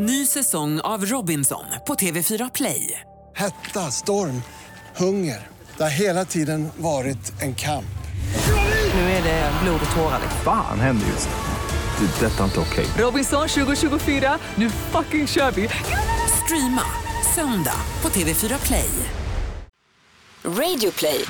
Ny 0.00 0.26
säsong 0.26 0.80
av 0.80 1.04
Robinson 1.06 1.64
på 1.86 1.94
TV4 1.94 2.50
Play. 2.54 3.00
Hetta, 3.36 3.90
storm, 3.90 4.42
hunger. 4.96 5.46
Det 5.76 5.82
har 5.82 5.90
hela 5.90 6.24
tiden 6.24 6.68
varit 6.76 7.42
en 7.42 7.54
kamp. 7.54 7.98
Nu 8.94 9.00
är 9.00 9.22
det 9.22 9.52
blod 9.62 9.80
och 9.90 9.96
tårar. 9.96 10.18
liksom. 10.22 10.40
Fan 10.44 10.80
händer 10.80 11.06
just 11.06 11.28
nu. 11.28 12.06
Det. 12.06 12.26
är 12.26 12.30
Detta 12.30 12.40
är 12.40 12.44
inte 12.44 12.60
okej. 12.60 12.86
Robinson 12.98 13.48
2024, 13.48 14.38
nu 14.54 14.70
fucking 14.70 15.26
kör 15.26 15.50
vi! 15.50 15.68
Streama 16.44 16.82
söndag 17.34 17.80
på 18.00 18.08
TV4 18.08 18.66
Play. 18.66 18.90
Radio 20.44 20.90
play. 20.98 21.24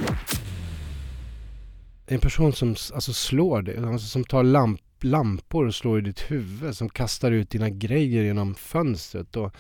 En 2.07 2.21
person 2.21 2.53
som 2.53 2.77
alltså, 2.95 3.13
slår 3.13 3.63
dig, 3.63 3.77
alltså, 3.79 4.07
som 4.07 4.25
tar 4.25 4.43
lamp, 4.43 4.81
lampor 5.05 5.67
och 5.67 5.75
slår 5.75 5.99
i 5.99 6.03
ditt 6.03 6.31
huvud, 6.31 6.77
som 6.77 6.89
kastar 6.89 7.31
ut 7.31 7.51
dina 7.51 7.71
grejer 7.71 8.23
genom 8.23 8.55
fönstret 8.55 9.37
och 9.37 9.55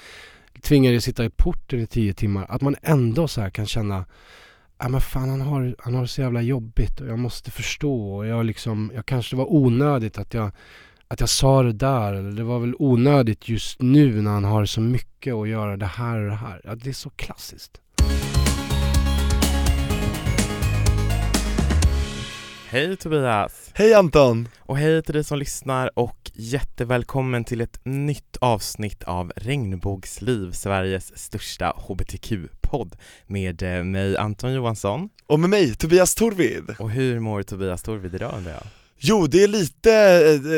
tvingar 0.62 0.91
dig 0.91 1.01
sitta 1.01 1.24
i 1.24 1.30
porten 1.30 1.80
i 1.80 1.87
tio 1.87 2.15
timmar. 2.15 2.46
Att 2.48 2.62
man 2.62 2.77
ändå 2.83 3.29
så 3.29 3.41
här 3.41 3.51
kan 3.51 3.66
känna 3.66 4.05
Ja 4.80 4.88
men 4.88 5.01
fan 5.01 5.30
han 5.30 5.41
har, 5.41 5.74
han 5.79 5.95
har 5.95 6.02
det 6.02 6.09
så 6.09 6.20
jävla 6.20 6.43
jobbigt 6.43 7.01
och 7.01 7.06
jag 7.06 7.19
måste 7.19 7.51
förstå 7.51 8.16
och 8.16 8.27
jag 8.27 8.46
liksom, 8.46 8.93
jag 8.95 9.06
kanske 9.06 9.37
var 9.37 9.52
onödigt 9.52 10.19
att 10.19 10.34
jag, 10.34 10.51
att 11.09 11.20
jag 11.20 11.29
sa 11.29 11.62
det 11.62 11.73
där 11.73 12.15
eller 12.15 12.30
det 12.30 12.45
var 12.45 12.59
väl 12.59 12.74
onödigt 12.79 13.48
just 13.48 13.82
nu 13.82 14.23
när 14.23 14.30
han 14.30 14.45
har 14.45 14.65
så 14.65 14.80
mycket 14.80 15.34
att 15.34 15.48
göra 15.48 15.77
det 15.77 15.87
här 15.87 16.18
och 16.18 16.29
det 16.29 16.37
här. 16.37 16.60
Ja, 16.65 16.74
det 16.74 16.88
är 16.88 16.95
så 16.95 17.10
klassiskt. 17.10 17.80
Hej 22.70 22.96
Tobias! 22.96 23.70
Hej 23.74 23.95
Anton! 23.95 24.48
Och 24.58 24.78
hej 24.78 25.02
till 25.02 25.14
dig 25.14 25.24
som 25.24 25.38
lyssnar 25.38 25.98
och 25.98 26.30
jättevälkommen 26.34 27.45
till 27.45 27.60
ett 27.60 27.80
nytt 27.84 28.36
avsnitt 28.40 29.02
av 29.02 29.32
Regnbågsliv, 29.36 30.52
Sveriges 30.52 31.18
största 31.18 31.73
hbtq-podd 31.88 32.96
med 33.26 33.62
eh, 33.62 33.84
mig 33.84 34.16
Anton 34.16 34.52
Johansson. 34.52 35.09
Och 35.26 35.40
med 35.40 35.51
mig, 35.51 35.74
Tobias 35.74 36.15
Torvid. 36.15 36.74
Och 36.78 36.90
hur 36.90 37.20
mår 37.20 37.43
Tobias 37.43 37.82
Torvid 37.82 38.15
idag 38.15 38.34
undrar 38.37 38.52
jag? 38.52 38.62
Jo, 39.01 39.27
det 39.27 39.43
är 39.43 39.49
lite 39.49 39.93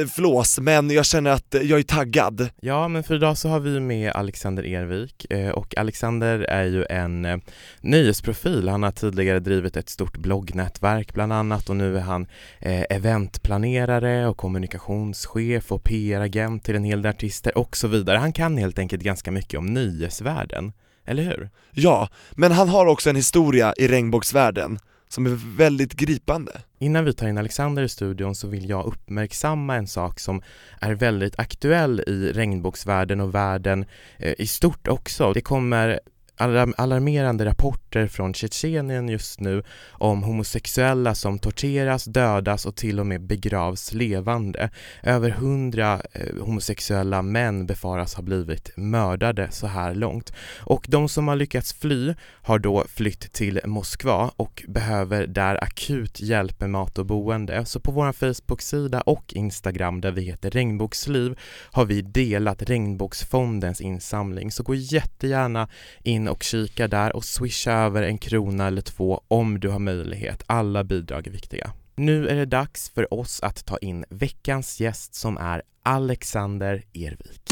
eh, 0.01 0.07
flås, 0.07 0.59
men 0.59 0.91
jag 0.91 1.07
känner 1.07 1.31
att 1.31 1.55
jag 1.63 1.79
är 1.79 1.83
taggad. 1.83 2.49
Ja, 2.61 2.89
men 2.89 3.03
för 3.03 3.15
idag 3.15 3.39
så 3.39 3.49
har 3.49 3.61
vi 3.61 3.81
med 3.81 4.13
Alexander 4.13 4.67
Ervik 4.67 5.27
eh, 5.31 5.51
och 5.51 5.79
Alexander 5.79 6.39
är 6.39 6.65
ju 6.65 6.85
en 6.91 7.25
eh, 7.25 7.37
nöjesprofil. 7.81 8.69
Han 8.69 8.83
har 8.83 8.91
tidigare 8.91 9.41
drivit 9.41 9.77
ett 9.77 9.89
stort 9.89 10.17
bloggnätverk 10.17 11.15
bland 11.15 11.33
annat 11.33 11.71
och 11.71 11.77
nu 11.77 11.97
är 11.97 12.01
han 12.01 12.27
eh, 12.59 12.85
eventplanerare 12.91 14.29
och 14.29 14.37
kommunikationschef 14.37 15.73
och 15.73 15.85
PR-agent 15.85 16.65
till 16.65 16.77
en 16.77 16.85
hel 16.85 17.03
del 17.03 17.11
artister 17.11 17.59
och 17.59 17.77
så 17.77 17.89
vidare. 17.89 18.19
Han 18.19 18.33
kan 18.33 18.57
helt 18.57 18.79
enkelt 18.79 19.03
ganska 19.03 19.31
mycket 19.31 19.59
om 19.59 19.67
nöjesvärlden, 19.67 20.73
eller 21.07 21.23
hur? 21.23 21.51
Ja, 21.71 22.09
men 22.31 22.53
han 22.53 22.69
har 22.69 22.87
också 22.87 23.11
en 23.11 23.17
historia 23.17 23.75
i 23.77 23.89
regnbågsvärlden 23.89 24.79
som 25.13 25.27
är 25.27 25.57
väldigt 25.57 25.95
gripande. 25.95 26.53
Innan 26.79 27.05
vi 27.05 27.13
tar 27.13 27.29
in 27.29 27.39
Alexander 27.39 27.83
i 27.83 27.89
studion 27.89 28.35
så 28.35 28.49
vill 28.49 28.69
jag 28.69 28.87
uppmärksamma 28.87 29.77
en 29.77 29.87
sak 29.87 30.21
som 30.21 30.43
är 30.81 30.95
väldigt 30.95 31.39
aktuell 31.39 32.01
i 32.07 32.33
regnbågsvärlden 32.33 33.21
och 33.21 33.35
världen 33.35 33.85
eh, 34.19 34.35
i 34.39 34.47
stort 34.47 34.89
också. 34.89 35.33
Det 35.33 35.41
kommer 35.41 36.01
alarmerande 36.41 37.45
rapporter 37.45 38.07
från 38.07 38.35
Tjetjenien 38.35 39.09
just 39.09 39.41
nu 39.41 39.63
om 39.91 40.23
homosexuella 40.23 41.15
som 41.15 41.39
torteras, 41.39 42.05
dödas 42.05 42.67
och 42.67 42.77
till 42.77 43.01
och 43.01 43.07
med 43.07 43.23
begravs 43.23 43.93
levande. 43.93 44.71
Över 45.03 45.31
hundra 45.31 46.01
eh, 46.13 46.37
homosexuella 46.41 47.23
män 47.23 47.67
befaras 47.67 48.15
ha 48.15 48.23
blivit 48.23 48.71
mördade 48.77 49.49
så 49.51 49.67
här 49.67 49.95
långt. 49.95 50.33
Och 50.59 50.87
de 50.89 51.09
som 51.09 51.29
har 51.29 51.37
lyckats 51.37 51.73
fly 51.73 52.15
har 52.43 52.59
då 52.59 52.85
flytt 52.89 53.33
till 53.33 53.61
Moskva 53.65 54.31
och 54.37 54.63
behöver 54.69 55.27
där 55.27 55.65
akut 55.65 56.21
hjälp 56.21 56.61
med 56.61 56.71
mat 56.71 56.99
och 56.99 57.07
boende. 57.07 57.65
Så 57.65 57.81
på 57.81 57.93
vår 57.93 58.13
Facebook-sida 58.13 59.01
och 59.01 59.35
Instagram 59.35 60.01
där 60.01 60.13
vi 60.13 60.23
heter 60.23 60.51
Regnbågsliv 60.51 61.39
har 61.73 61.85
vi 61.85 62.03
delat 62.03 62.63
Regnbågsfondens 62.63 63.81
insamling. 63.81 64.51
Så 64.51 64.63
gå 64.63 64.75
jättegärna 64.75 65.69
in 66.03 66.29
och 66.31 66.43
kika 66.43 66.89
där 66.89 67.17
och 67.17 67.25
swisha 67.25 67.73
över 67.73 68.03
en 68.03 68.19
krona 68.19 68.67
eller 68.67 68.83
två 68.83 69.23
om 69.29 69.61
du 69.61 69.69
har 69.69 69.79
möjlighet. 69.79 70.43
Alla 70.47 70.85
bidrag 70.85 71.27
är 71.27 71.31
viktiga. 71.31 71.73
Nu 71.97 72.29
är 72.29 72.35
det 72.35 72.47
dags 72.47 72.91
för 72.91 73.15
oss 73.15 73.41
att 73.41 73.67
ta 73.67 73.79
in 73.79 74.05
veckans 74.11 74.81
gäst 74.81 75.15
som 75.15 75.37
är 75.37 75.63
Alexander 75.83 76.83
Ervik. 76.95 77.51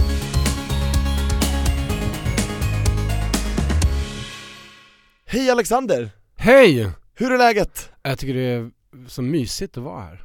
Hej 5.26 5.50
Alexander! 5.50 6.10
Hej! 6.36 6.90
Hur 7.14 7.32
är 7.32 7.38
läget? 7.38 7.90
Jag 8.02 8.18
tycker 8.18 8.34
det 8.34 8.40
är 8.40 8.70
så 9.06 9.22
mysigt 9.22 9.76
att 9.76 9.84
vara 9.84 10.02
här. 10.02 10.24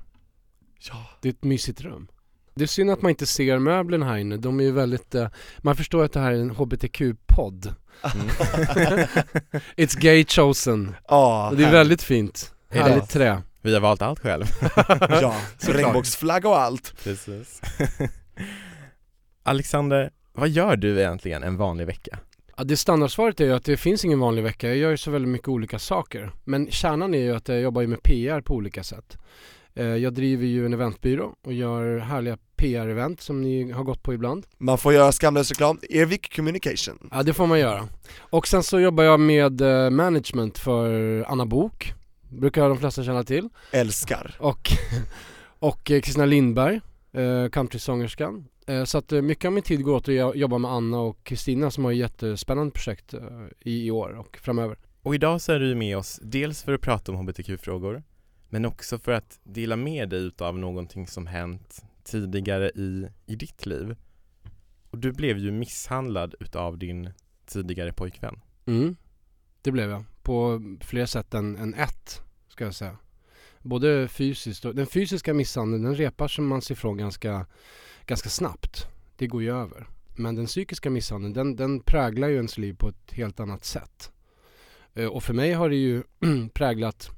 Ja. 0.90 1.06
Det 1.22 1.30
är 1.30 1.34
ett 1.34 1.44
mysigt 1.44 1.82
rum. 1.82 2.08
Det 2.56 2.64
är 2.64 2.68
synd 2.68 2.92
att 2.92 3.02
man 3.02 3.10
inte 3.10 3.26
ser 3.26 3.60
möblerna 3.60 4.06
här 4.06 4.18
inne. 4.18 4.38
De 4.38 4.60
är 4.60 4.64
ju 4.64 4.72
väldigt, 4.72 5.16
eh, 5.16 5.28
man 5.58 5.76
förstår 5.76 6.04
att 6.04 6.14
det 6.14 6.20
här 6.20 6.32
är 6.32 6.40
en 6.40 6.52
HBTQ-podd. 6.52 7.74
Mm. 8.16 8.28
It's 9.78 10.00
gay 10.00 10.26
chosen. 10.26 10.96
Ja, 11.08 11.50
Och 11.50 11.58
det 11.58 11.66
är 11.66 11.72
väldigt 11.72 12.02
fint. 12.04 12.54
Är 12.70 12.76
det? 12.76 12.90
Härligt 12.90 13.10
trä. 13.10 13.42
Vi 13.62 13.74
har 13.74 13.82
valt 13.82 14.02
allt 14.02 14.20
själv. 14.20 14.46
Ja, 15.10 15.36
regnbågsflagga 15.60 16.50
och 16.50 16.60
allt. 16.60 16.94
Precis. 17.04 17.62
Alexander, 19.44 20.12
vad 20.34 20.50
gör 20.50 20.76
du 20.76 21.00
egentligen 21.00 21.44
en 21.44 21.58
vanlig 21.58 21.86
vecka? 21.88 22.20
Ja, 22.58 22.64
det 22.64 22.78
standardsvaret 22.78 23.40
är 23.40 23.46
ju 23.46 23.54
att 23.54 23.66
det 23.66 23.78
finns 23.78 24.06
ingen 24.06 24.20
vanlig 24.20 24.44
vecka. 24.44 24.68
Jag 24.68 24.78
gör 24.78 24.92
ju 24.92 24.98
så 24.98 25.12
väldigt 25.12 25.30
mycket 25.30 25.48
olika 25.48 25.80
saker. 25.80 26.32
Men 26.44 26.72
kärnan 26.72 27.14
är 27.14 27.20
ju 27.20 27.36
att 27.36 27.48
jag 27.48 27.62
jobbar 27.62 27.82
ju 27.82 27.88
med 27.88 28.04
PR 28.04 28.42
på 28.42 28.54
olika 28.54 28.84
sätt. 28.84 29.18
Eh, 29.76 29.86
Jag 29.86 30.14
driver 30.14 30.46
ju 30.46 30.66
en 30.66 30.74
eventbyrå 30.74 31.34
och 31.46 31.54
gör 31.54 31.98
härliga 31.98 32.38
PR-event 32.58 33.22
som 33.22 33.42
ni 33.42 33.72
har 33.72 33.84
gått 33.84 34.04
på 34.04 34.14
ibland. 34.14 34.46
Man 34.58 34.78
får 34.78 34.94
göra 34.94 35.12
skamlös 35.12 35.50
reklam, 35.50 35.80
Ervik 35.90 36.36
Communication. 36.36 37.10
Ja 37.12 37.24
det 37.24 37.34
får 37.34 37.48
man 37.48 37.60
göra. 37.60 37.88
Och 38.20 38.48
sen 38.48 38.64
så 38.64 38.80
jobbar 38.80 39.04
jag 39.04 39.20
med 39.20 39.62
eh, 39.62 39.90
management 39.90 40.58
för 40.58 41.22
Anna 41.28 41.46
Bok 41.46 41.94
Brukar 42.30 42.70
de 42.70 42.78
flesta 42.78 43.04
känna 43.04 43.24
till. 43.24 43.50
Älskar. 43.72 44.36
Och, 44.40 44.70
och 45.60 45.92
eh, 45.92 46.02
Kristina 46.02 46.26
Lindberg, 46.26 46.82
countrysångerskan. 47.52 48.46
Så 48.86 48.98
att 48.98 49.12
mycket 49.12 49.46
av 49.46 49.52
min 49.54 49.64
tid 49.64 49.84
går 49.84 49.94
åt 49.96 50.10
att 50.10 50.16
jo- 50.16 50.34
jobba 50.36 50.58
med 50.58 50.72
Anna 50.72 51.00
och 51.00 51.24
Kristina 51.24 51.72
som 51.72 51.86
har 51.86 51.92
ett 51.92 51.98
jättespännande 51.98 52.72
projekt 52.72 53.14
i, 53.62 53.86
i 53.88 53.92
år 53.92 54.10
och 54.20 54.38
framöver. 54.42 54.78
Och 55.04 55.16
idag 55.16 55.42
så 55.42 55.52
är 55.52 55.60
du 55.60 55.76
med 55.76 55.98
oss 55.98 56.20
dels 56.24 56.64
för 56.64 56.74
att 56.74 56.82
prata 56.82 57.12
om 57.12 57.18
hbtq-frågor 57.18 58.04
men 58.54 58.66
också 58.66 59.00
för 59.00 59.12
att 59.12 59.40
dela 59.44 59.76
med 59.76 60.10
dig 60.10 60.20
utav 60.20 60.58
någonting 60.60 61.08
som 61.08 61.28
hänt 61.28 61.84
tidigare 62.04 62.70
i, 62.70 63.08
i 63.26 63.36
ditt 63.36 63.66
liv. 63.66 63.96
Och 64.90 64.98
du 64.98 65.12
blev 65.12 65.38
ju 65.38 65.52
misshandlad 65.52 66.36
utav 66.40 66.78
din 66.78 67.10
tidigare 67.46 67.94
pojkvän. 67.94 68.40
Mm. 68.66 68.96
Det 69.62 69.72
blev 69.72 69.90
jag. 69.90 70.04
På 70.22 70.62
fler 70.82 71.06
sätt 71.06 71.34
än, 71.34 71.58
än 71.58 71.74
ett, 71.74 72.22
ska 72.48 72.64
jag 72.64 72.76
säga. 72.76 72.98
Både 73.62 74.08
fysiskt 74.08 74.66
och... 74.66 74.76
Den 74.76 74.88
fysiska 74.88 75.34
misshandeln, 75.34 75.84
den 75.84 75.96
repar 75.96 76.28
som 76.28 76.48
man 76.48 76.62
sig 76.62 76.74
ifrån 76.74 76.98
ganska, 76.98 77.46
ganska 78.06 78.30
snabbt. 78.30 78.88
Det 79.16 79.28
går 79.28 79.42
ju 79.42 79.52
över. 79.52 79.88
Men 80.16 80.36
den 80.36 80.46
psykiska 80.46 80.90
misshandeln, 80.90 81.34
den, 81.34 81.56
den 81.56 81.80
präglar 81.80 82.28
ju 82.28 82.36
ens 82.36 82.58
liv 82.58 82.74
på 82.74 82.90
ett 82.90 83.12
helt 83.12 83.40
annat 83.40 83.66
sätt. 83.66 84.12
Eh, 84.94 85.08
och 85.08 85.24
för 85.24 85.34
mig 85.34 85.54
har 85.54 85.70
det 85.70 85.76
ju 85.76 86.04
präglat 86.54 87.12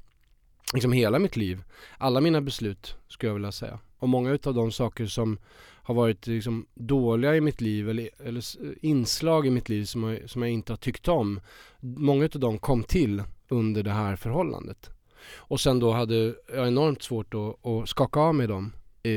liksom 0.75 0.91
hela 0.91 1.19
mitt 1.19 1.35
liv. 1.35 1.63
Alla 1.97 2.21
mina 2.21 2.41
beslut, 2.41 2.95
skulle 3.07 3.29
jag 3.29 3.33
vilja 3.33 3.51
säga. 3.51 3.79
Och 3.97 4.09
många 4.09 4.31
utav 4.31 4.53
de 4.53 4.71
saker 4.71 5.05
som 5.05 5.37
har 5.85 5.95
varit 5.95 6.27
liksom 6.27 6.65
dåliga 6.73 7.35
i 7.35 7.41
mitt 7.41 7.61
liv 7.61 7.89
eller, 7.89 8.09
eller 8.19 8.43
inslag 8.85 9.47
i 9.47 9.49
mitt 9.49 9.69
liv 9.69 9.85
som 9.85 10.03
jag, 10.03 10.29
som 10.29 10.41
jag 10.41 10.51
inte 10.51 10.71
har 10.71 10.77
tyckt 10.77 11.07
om. 11.07 11.39
Många 11.79 12.25
utav 12.25 12.41
dem 12.41 12.57
kom 12.57 12.83
till 12.83 13.23
under 13.47 13.83
det 13.83 13.91
här 13.91 14.15
förhållandet. 14.15 14.89
Och 15.35 15.59
sen 15.59 15.79
då 15.79 15.91
hade 15.91 16.35
jag 16.53 16.67
enormt 16.67 17.03
svårt 17.03 17.33
att, 17.33 17.65
att 17.65 17.89
skaka 17.89 18.19
av 18.19 18.35
mig 18.35 18.47
dem 18.47 18.73
eh, 19.03 19.11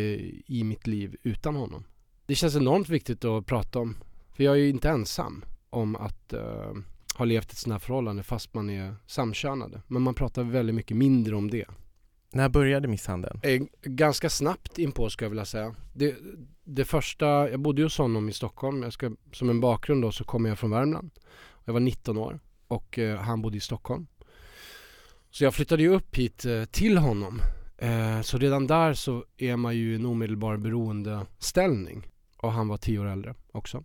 i 0.47 0.63
mitt 0.65 0.87
liv 0.87 1.17
utan 1.23 1.57
honom. 1.57 1.85
Det 2.27 2.35
känns 2.35 2.57
enormt 2.57 2.89
viktigt 2.89 3.25
att 3.25 3.47
prata 3.47 3.79
om. 3.79 3.97
För 4.33 4.45
jag 4.45 4.55
är 4.55 4.59
ju 4.59 4.69
inte 4.69 4.89
ensam 4.89 5.45
om 5.71 5.97
att 5.97 6.33
eh, 6.33 6.73
ha 7.19 7.25
levt 7.25 7.53
ett 7.53 7.59
sånt 7.59 7.73
här 7.73 7.79
förhållande 7.79 8.23
fast 8.23 8.55
man 8.55 8.71
är 8.71 8.95
samkönade. 9.07 9.83
Men 9.87 10.03
man 10.03 10.15
pratar 10.15 10.43
väldigt 10.43 10.75
mycket 10.75 10.97
mindre 10.97 11.37
om 11.37 11.51
det. 11.51 11.67
När 12.33 12.49
började 12.49 12.89
misshandeln? 12.89 13.41
Eh, 13.43 13.63
ganska 13.83 14.31
snabbt 14.31 14.79
inpå 14.79 15.11
ska 15.11 15.25
jag 15.25 15.31
vilja 15.31 15.45
säga. 15.45 15.75
Det, 15.95 16.17
det 16.65 16.85
första, 16.85 17.27
jag 17.27 17.61
bodde 17.61 17.81
ju 17.81 17.85
hos 17.85 17.99
honom 17.99 18.29
i 18.29 18.33
Stockholm. 18.33 18.83
Jag 18.83 18.93
ska, 18.93 19.11
som 19.33 19.51
en 19.51 19.61
bakgrund 19.61 20.03
då 20.03 20.13
så 20.13 20.25
kommer 20.25 20.49
jag 20.49 20.59
från 20.59 20.71
Värmland. 20.71 21.11
Jag 21.65 21.73
var 21.73 21.81
19 21.81 22.19
år 22.19 22.41
och 22.69 22.99
eh, 22.99 23.19
han 23.19 23.43
bodde 23.43 23.57
i 23.57 23.61
Stockholm. 23.61 24.07
Så 25.31 25.45
jag 25.45 25.55
flyttade 25.55 25.83
ju 25.83 25.89
upp 25.89 26.17
hit 26.17 26.45
eh, 26.45 26.65
till 26.65 26.99
honom. 26.99 27.41
Så 28.23 28.39
redan 28.39 28.67
där 28.67 28.95
så 28.95 29.25
är 29.37 29.57
man 29.57 29.77
ju 29.77 29.93
i 29.93 29.95
en 29.95 30.07
omedelbar 30.07 30.57
beroendeställning. 30.57 32.07
Och 32.37 32.53
han 32.53 32.69
var 32.69 32.77
10 32.77 32.99
år 32.99 33.07
äldre 33.07 33.35
också. 33.53 33.85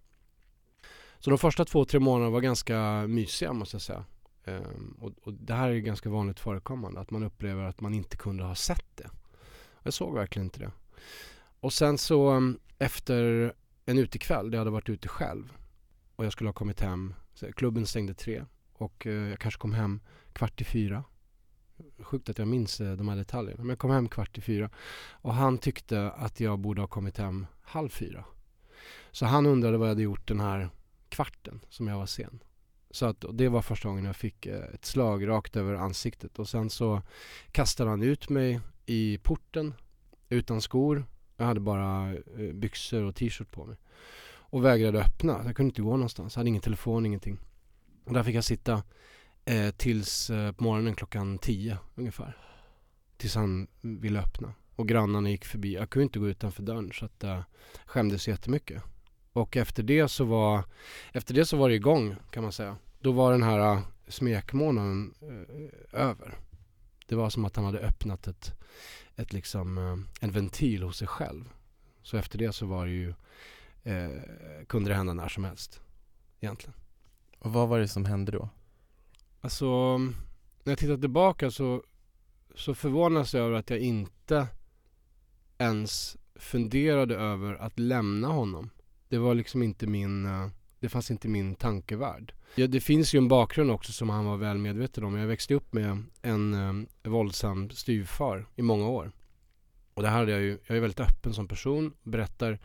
Så 1.23 1.29
de 1.29 1.39
första 1.39 1.65
två, 1.65 1.85
tre 1.85 1.99
månaderna 1.99 2.29
var 2.29 2.41
ganska 2.41 3.07
mysiga 3.07 3.53
måste 3.53 3.75
jag 3.75 3.81
säga. 3.81 4.05
Ehm, 4.45 4.97
och, 4.99 5.11
och 5.23 5.33
det 5.33 5.53
här 5.53 5.69
är 5.69 5.77
ganska 5.79 6.09
vanligt 6.09 6.39
förekommande, 6.39 6.99
att 6.99 7.11
man 7.11 7.23
upplever 7.23 7.63
att 7.63 7.81
man 7.81 7.93
inte 7.93 8.17
kunde 8.17 8.43
ha 8.43 8.55
sett 8.55 8.85
det. 8.95 9.09
Jag 9.83 9.93
såg 9.93 10.13
verkligen 10.13 10.45
inte 10.45 10.59
det. 10.59 10.71
Och 11.59 11.73
sen 11.73 11.97
så 11.97 12.31
um, 12.31 12.59
efter 12.79 13.53
en 13.85 13.97
utekväll, 13.97 14.51
där 14.51 14.57
jag 14.57 14.61
hade 14.61 14.71
varit 14.71 14.89
ute 14.89 15.07
själv 15.07 15.53
och 16.15 16.25
jag 16.25 16.33
skulle 16.33 16.47
ha 16.47 16.53
kommit 16.53 16.81
hem, 16.81 17.13
så 17.33 17.53
klubben 17.53 17.85
stängde 17.85 18.13
tre 18.13 18.45
och 18.73 19.07
eh, 19.07 19.13
jag 19.13 19.39
kanske 19.39 19.59
kom 19.59 19.73
hem 19.73 19.99
kvart 20.33 20.61
i 20.61 20.63
fyra. 20.63 21.03
Sjukt 21.99 22.29
att 22.29 22.37
jag 22.37 22.47
minns 22.47 22.81
eh, 22.81 22.93
de 22.93 23.07
här 23.07 23.15
detaljerna, 23.15 23.63
men 23.63 23.69
jag 23.69 23.79
kom 23.79 23.91
hem 23.91 24.09
kvart 24.09 24.37
i 24.37 24.41
fyra 24.41 24.69
och 25.11 25.33
han 25.33 25.57
tyckte 25.57 26.11
att 26.11 26.39
jag 26.39 26.59
borde 26.59 26.81
ha 26.81 26.87
kommit 26.87 27.17
hem 27.17 27.45
halv 27.61 27.89
fyra. 27.89 28.25
Så 29.11 29.25
han 29.25 29.45
undrade 29.45 29.77
vad 29.77 29.87
jag 29.87 29.91
hade 29.91 30.03
gjort 30.03 30.27
den 30.27 30.39
här 30.39 30.69
kvarten 31.13 31.59
som 31.69 31.87
jag 31.87 31.97
var 31.97 32.05
sen. 32.05 32.43
Så 32.91 33.05
att 33.05 33.25
det 33.33 33.49
var 33.49 33.61
första 33.61 33.89
gången 33.89 34.05
jag 34.05 34.15
fick 34.15 34.45
eh, 34.45 34.63
ett 34.73 34.85
slag 34.85 35.27
rakt 35.27 35.55
över 35.55 35.73
ansiktet 35.73 36.39
och 36.39 36.49
sen 36.49 36.69
så 36.69 37.01
kastade 37.51 37.89
han 37.89 38.03
ut 38.03 38.29
mig 38.29 38.59
i 38.85 39.17
porten 39.17 39.73
utan 40.29 40.61
skor. 40.61 41.05
Jag 41.37 41.45
hade 41.45 41.59
bara 41.59 42.13
eh, 42.13 42.53
byxor 42.53 43.03
och 43.03 43.15
t-shirt 43.15 43.51
på 43.51 43.65
mig. 43.65 43.77
Och 44.53 44.65
vägrade 44.65 44.99
öppna. 44.99 45.41
Jag 45.45 45.55
kunde 45.55 45.69
inte 45.69 45.81
gå 45.81 45.91
någonstans. 45.91 46.35
Jag 46.35 46.39
hade 46.39 46.49
ingen 46.49 46.61
telefon, 46.61 47.05
ingenting. 47.05 47.39
Och 48.05 48.13
där 48.13 48.23
fick 48.23 48.35
jag 48.35 48.43
sitta 48.43 48.83
eh, 49.45 49.71
tills 49.71 50.29
eh, 50.29 50.51
på 50.51 50.63
morgonen 50.63 50.95
klockan 50.95 51.37
tio 51.37 51.77
ungefär. 51.95 52.37
Tills 53.17 53.35
han 53.35 53.67
ville 53.81 54.19
öppna. 54.19 54.53
Och 54.75 54.87
grannarna 54.87 55.29
gick 55.29 55.45
förbi. 55.45 55.73
Jag 55.73 55.89
kunde 55.89 56.03
inte 56.03 56.19
gå 56.19 56.27
utanför 56.27 56.63
dörren 56.63 56.91
så 56.93 57.05
att 57.05 57.23
jag 57.23 57.37
eh, 57.37 57.43
skämdes 57.85 58.27
jättemycket. 58.27 58.83
Och 59.33 59.57
efter 59.57 59.83
det 59.83 60.07
så 60.07 60.25
var 60.25 60.63
Efter 61.11 61.33
det 61.33 61.45
så 61.45 61.57
var 61.57 61.69
det 61.69 61.75
igång 61.75 62.15
kan 62.31 62.43
man 62.43 62.51
säga. 62.51 62.77
Då 62.99 63.11
var 63.11 63.31
den 63.31 63.43
här 63.43 63.73
uh, 63.73 63.81
smekmånaden 64.07 65.13
uh, 65.23 66.01
över. 66.01 66.37
Det 67.07 67.15
var 67.15 67.29
som 67.29 67.45
att 67.45 67.55
han 67.55 67.65
hade 67.65 67.79
öppnat 67.79 68.27
ett, 68.27 68.53
ett 69.15 69.33
liksom, 69.33 69.77
uh, 69.77 69.97
en 70.21 70.31
ventil 70.31 70.83
hos 70.83 70.97
sig 70.97 71.07
själv. 71.07 71.49
Så 72.03 72.17
efter 72.17 72.39
det 72.39 72.53
så 72.53 72.65
var 72.65 72.85
det 72.85 72.91
ju 72.91 73.13
eh, 73.83 74.09
kunde 74.67 74.89
det 74.89 74.95
hända 74.95 75.13
när 75.13 75.27
som 75.27 75.43
helst 75.43 75.81
egentligen. 76.39 76.73
Och 77.39 77.53
vad 77.53 77.69
var 77.69 77.79
det 77.79 77.87
som 77.87 78.05
hände 78.05 78.31
då? 78.31 78.49
Alltså 79.41 79.97
när 80.63 80.71
jag 80.71 80.77
tittar 80.77 80.97
tillbaka 80.97 81.51
så, 81.51 81.83
så 82.55 82.75
förvånas 82.75 83.33
jag 83.33 83.45
över 83.45 83.57
att 83.57 83.69
jag 83.69 83.79
inte 83.79 84.47
ens 85.57 86.17
funderade 86.35 87.15
över 87.15 87.55
att 87.55 87.79
lämna 87.79 88.27
honom. 88.27 88.69
Det 89.13 89.19
var 89.19 89.35
liksom 89.35 89.63
inte 89.63 89.87
min, 89.87 90.25
eh, 90.25 90.47
det 90.79 90.89
fanns 90.89 91.11
inte 91.11 91.27
min 91.27 91.55
tankevärld. 91.55 92.33
Ja, 92.55 92.67
det 92.67 92.79
finns 92.79 93.15
ju 93.15 93.17
en 93.17 93.27
bakgrund 93.27 93.71
också 93.71 93.91
som 93.91 94.09
han 94.09 94.25
var 94.25 94.37
väl 94.37 94.57
medveten 94.57 95.03
om. 95.03 95.15
Jag 95.15 95.27
växte 95.27 95.53
upp 95.53 95.73
med 95.73 96.03
en 96.21 96.53
eh, 96.53 97.11
våldsam 97.11 97.69
styvfar 97.69 98.45
i 98.55 98.61
många 98.61 98.89
år. 98.89 99.11
Och 99.93 100.01
det 100.01 100.09
här 100.09 100.17
hade 100.17 100.31
jag 100.31 100.41
ju, 100.41 100.59
jag 100.67 100.77
är 100.77 100.81
väldigt 100.81 100.99
öppen 100.99 101.33
som 101.33 101.47
person, 101.47 101.93
berättar 102.03 102.59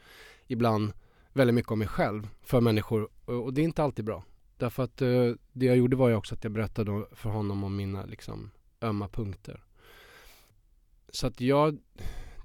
ibland 0.47 0.93
väldigt 1.33 1.55
mycket 1.55 1.73
om 1.73 1.79
mig 1.79 1.89
själv 1.89 2.29
för 2.43 2.61
människor 2.61 3.09
och 3.25 3.55
det 3.55 3.61
är 3.61 3.65
inte 3.65 3.83
alltid 3.83 4.05
bra. 4.05 4.25
Därför 4.57 4.83
att 4.83 5.03
eh, 5.03 5.33
det 5.53 5.67
jag 5.67 5.77
gjorde 5.77 5.97
var 5.97 6.09
ju 6.09 6.15
också 6.15 6.35
att 6.35 6.45
jag 6.45 6.53
berättade 6.53 7.05
för 7.13 7.31
honom 7.31 7.65
om 7.65 7.77
mina 7.77 8.05
liksom 8.05 8.51
ömma 8.81 9.09
punkter. 9.09 9.65
Så 11.09 11.27
att 11.27 11.41
jag, 11.41 11.79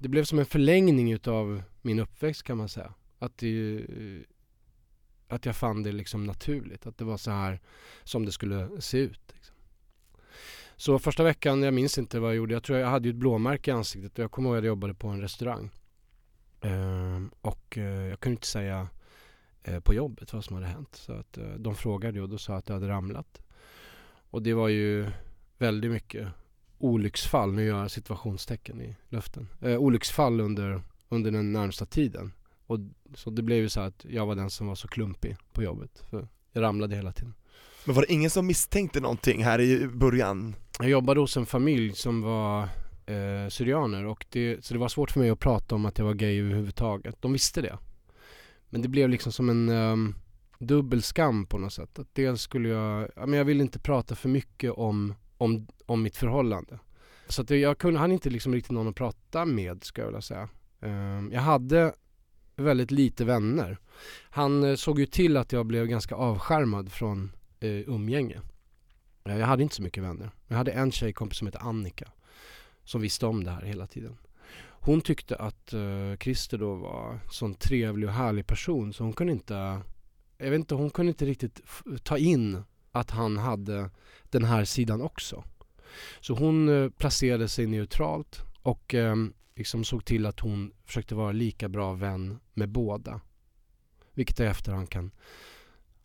det 0.00 0.08
blev 0.08 0.24
som 0.24 0.38
en 0.38 0.46
förlängning 0.46 1.12
utav 1.12 1.62
min 1.82 1.98
uppväxt 1.98 2.42
kan 2.42 2.58
man 2.58 2.68
säga. 2.68 2.94
Att, 3.24 3.38
det, 3.38 3.86
att 5.28 5.46
jag 5.46 5.56
fann 5.56 5.82
det 5.82 5.92
liksom 5.92 6.24
naturligt. 6.24 6.86
Att 6.86 6.98
det 6.98 7.04
var 7.04 7.16
så 7.16 7.30
här 7.30 7.60
som 8.04 8.24
det 8.24 8.32
skulle 8.32 8.80
se 8.80 8.98
ut. 8.98 9.20
Liksom. 9.34 9.54
Så 10.76 10.98
första 10.98 11.24
veckan, 11.24 11.62
jag 11.62 11.74
minns 11.74 11.98
inte 11.98 12.20
vad 12.20 12.30
jag 12.30 12.36
gjorde. 12.36 12.54
Jag 12.54 12.62
tror 12.62 12.78
jag 12.78 12.88
hade 12.88 13.08
ett 13.08 13.14
blåmärke 13.14 13.70
i 13.70 13.74
ansiktet 13.74 14.18
och 14.18 14.24
jag 14.24 14.30
kommer 14.30 14.48
ihåg 14.48 14.56
att 14.58 14.64
jag 14.64 14.68
jobbade 14.68 14.94
på 14.94 15.08
en 15.08 15.20
restaurang. 15.20 15.70
Ehm, 16.60 17.30
och 17.40 17.78
eh, 17.78 17.84
jag 17.84 18.20
kunde 18.20 18.34
inte 18.34 18.46
säga 18.46 18.88
eh, 19.62 19.80
på 19.80 19.94
jobbet 19.94 20.32
vad 20.32 20.44
som 20.44 20.56
hade 20.56 20.66
hänt. 20.66 20.94
Så 20.94 21.12
att 21.12 21.38
eh, 21.38 21.48
de 21.58 21.74
frågade 21.74 22.20
och 22.20 22.28
då 22.28 22.38
sa 22.38 22.52
jag 22.52 22.58
att 22.58 22.68
jag 22.68 22.76
hade 22.76 22.88
ramlat. 22.88 23.42
Och 24.30 24.42
det 24.42 24.54
var 24.54 24.68
ju 24.68 25.10
väldigt 25.58 25.90
mycket 25.90 26.28
olycksfall, 26.78 27.52
nu 27.52 27.64
gör 27.64 27.80
jag 27.80 27.90
situationstecken 27.90 28.80
i 28.80 28.96
luften. 29.08 29.48
Eh, 29.60 29.76
olycksfall 29.76 30.40
under, 30.40 30.82
under 31.08 31.30
den 31.30 31.52
närmsta 31.52 31.86
tiden. 31.86 32.32
Och 32.66 32.78
så 33.14 33.30
det 33.30 33.42
blev 33.42 33.58
ju 33.58 33.68
så 33.68 33.80
att 33.80 34.04
jag 34.08 34.26
var 34.26 34.34
den 34.34 34.50
som 34.50 34.66
var 34.66 34.74
så 34.74 34.88
klumpig 34.88 35.36
på 35.52 35.62
jobbet. 35.62 36.04
För 36.10 36.28
jag 36.52 36.62
ramlade 36.62 36.96
hela 36.96 37.12
tiden. 37.12 37.34
Men 37.84 37.94
var 37.94 38.02
det 38.02 38.12
ingen 38.12 38.30
som 38.30 38.46
misstänkte 38.46 39.00
någonting 39.00 39.44
här 39.44 39.60
i 39.60 39.88
början? 39.88 40.54
Jag 40.78 40.88
jobbade 40.88 41.20
hos 41.20 41.36
en 41.36 41.46
familj 41.46 41.92
som 41.94 42.22
var 42.22 42.62
eh, 43.06 43.48
syrianer 43.48 44.06
och 44.06 44.26
det, 44.28 44.64
så 44.64 44.74
det 44.74 44.80
var 44.80 44.88
svårt 44.88 45.10
för 45.10 45.20
mig 45.20 45.30
att 45.30 45.38
prata 45.38 45.74
om 45.74 45.86
att 45.86 45.98
jag 45.98 46.04
var 46.04 46.14
gay 46.14 46.40
överhuvudtaget. 46.40 47.16
De 47.22 47.32
visste 47.32 47.62
det. 47.62 47.78
Men 48.70 48.82
det 48.82 48.88
blev 48.88 49.08
liksom 49.08 49.32
som 49.32 49.48
en 49.48 49.68
um, 49.68 50.14
dubbel 50.58 51.02
skam 51.02 51.46
på 51.46 51.58
något 51.58 51.72
sätt. 51.72 51.98
Att 51.98 52.14
dels 52.14 52.42
skulle 52.42 52.68
jag, 52.68 53.10
ja, 53.16 53.26
men 53.26 53.38
jag 53.38 53.44
ville 53.44 53.62
inte 53.62 53.78
prata 53.78 54.14
för 54.14 54.28
mycket 54.28 54.72
om, 54.72 55.14
om, 55.38 55.66
om 55.86 56.02
mitt 56.02 56.16
förhållande. 56.16 56.78
Så 57.28 57.42
att 57.42 57.50
jag 57.50 57.78
kunde, 57.78 58.00
han 58.00 58.12
inte 58.12 58.30
liksom 58.30 58.54
riktigt 58.54 58.72
någon 58.72 58.88
att 58.88 58.96
prata 58.96 59.44
med 59.44 59.84
ska 59.84 60.00
jag 60.00 60.06
vilja 60.06 60.20
säga. 60.20 60.48
Um, 60.80 61.32
jag 61.32 61.40
hade 61.40 61.94
väldigt 62.56 62.90
lite 62.90 63.24
vänner. 63.24 63.78
Han 64.30 64.64
eh, 64.64 64.76
såg 64.76 64.98
ju 64.98 65.06
till 65.06 65.36
att 65.36 65.52
jag 65.52 65.66
blev 65.66 65.86
ganska 65.86 66.14
avskärmad 66.14 66.92
från 66.92 67.32
eh, 67.60 67.70
umgänge. 67.70 68.40
Eh, 69.24 69.38
jag 69.38 69.46
hade 69.46 69.62
inte 69.62 69.74
så 69.74 69.82
mycket 69.82 70.02
vänner. 70.02 70.30
Jag 70.48 70.56
hade 70.56 70.72
en 70.72 70.92
tjejkompis 70.92 71.38
som 71.38 71.46
hette 71.46 71.58
Annika. 71.58 72.08
Som 72.84 73.00
visste 73.00 73.26
om 73.26 73.44
det 73.44 73.50
här 73.50 73.62
hela 73.62 73.86
tiden. 73.86 74.16
Hon 74.84 75.00
tyckte 75.00 75.36
att 75.36 75.72
eh, 75.72 76.16
Christer 76.20 76.58
då 76.58 76.74
var 76.74 77.12
en 77.12 77.20
sån 77.30 77.54
trevlig 77.54 78.08
och 78.08 78.14
härlig 78.14 78.46
person 78.46 78.92
så 78.92 79.04
hon 79.04 79.12
kunde 79.12 79.32
inte 79.32 79.80
Jag 80.38 80.50
vet 80.50 80.58
inte, 80.58 80.74
hon 80.74 80.90
kunde 80.90 81.10
inte 81.10 81.26
riktigt 81.26 81.60
ta 82.02 82.18
in 82.18 82.62
att 82.92 83.10
han 83.10 83.38
hade 83.38 83.90
den 84.22 84.44
här 84.44 84.64
sidan 84.64 85.02
också. 85.02 85.44
Så 86.20 86.34
hon 86.34 86.68
eh, 86.68 86.90
placerade 86.90 87.48
sig 87.48 87.66
neutralt 87.66 88.42
och 88.62 88.94
eh, 88.94 89.16
liksom 89.56 89.84
såg 89.84 90.04
till 90.04 90.26
att 90.26 90.40
hon 90.40 90.72
försökte 90.84 91.14
vara 91.14 91.32
lika 91.32 91.68
bra 91.68 91.92
vän 91.92 92.38
med 92.54 92.68
båda. 92.68 93.20
Vilket 94.14 94.38
jag 94.38 94.48
efterhand 94.48 94.90
kan, 94.90 95.10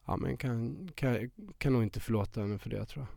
ja 0.05 0.17
men 0.17 0.37
kan, 0.37 0.89
kan, 0.95 1.31
kan 1.57 1.73
nog 1.73 1.83
inte 1.83 1.99
förlåta 1.99 2.41
henne 2.41 2.57
för 2.57 2.69
det 2.69 2.85
tror 2.85 3.06
jag. 3.06 3.15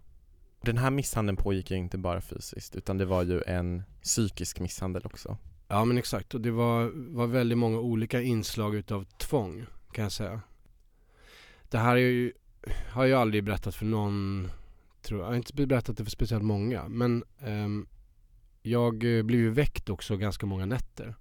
Den 0.67 0.79
här 0.79 0.91
misshandeln 0.91 1.37
pågick 1.37 1.71
ju 1.71 1.77
inte 1.77 1.99
bara 1.99 2.21
fysiskt 2.21 2.77
utan 2.77 2.99
det 2.99 3.05
var 3.05 3.23
ju 3.23 3.43
en 3.43 3.83
psykisk 4.03 4.61
misshandel 4.61 5.03
också. 5.05 5.37
Ja 5.69 5.85
men 5.85 5.99
exakt 5.99 6.35
och 6.35 6.41
det 6.41 6.51
var, 6.51 6.91
var 6.95 7.27
väldigt 7.27 7.59
många 7.59 7.79
olika 7.79 8.21
inslag 8.21 8.75
utav 8.75 9.05
tvång 9.05 9.67
kan 9.93 10.03
jag 10.03 10.13
säga. 10.13 10.41
Det 11.71 11.79
här 11.79 11.97
är 11.97 12.01
ju, 12.01 12.33
har 12.91 13.05
jag 13.05 13.21
aldrig 13.21 13.45
berättat 13.45 13.75
för 13.75 13.85
någon, 13.85 14.49
tror 15.03 15.21
jag. 15.21 15.27
jag 15.27 15.31
har 15.31 15.37
inte 15.37 15.67
berättat 15.67 15.97
det 15.97 16.05
för 16.05 16.11
speciellt 16.11 16.45
många 16.45 16.89
men 16.89 17.25
um, 17.41 17.87
jag 18.63 19.19
eh, 19.19 19.23
blev 19.23 19.41
ju 19.41 19.51
väckt 19.51 19.89
också 19.89 20.17
ganska 20.17 20.47
många 20.47 20.67
nätter 20.67 21.15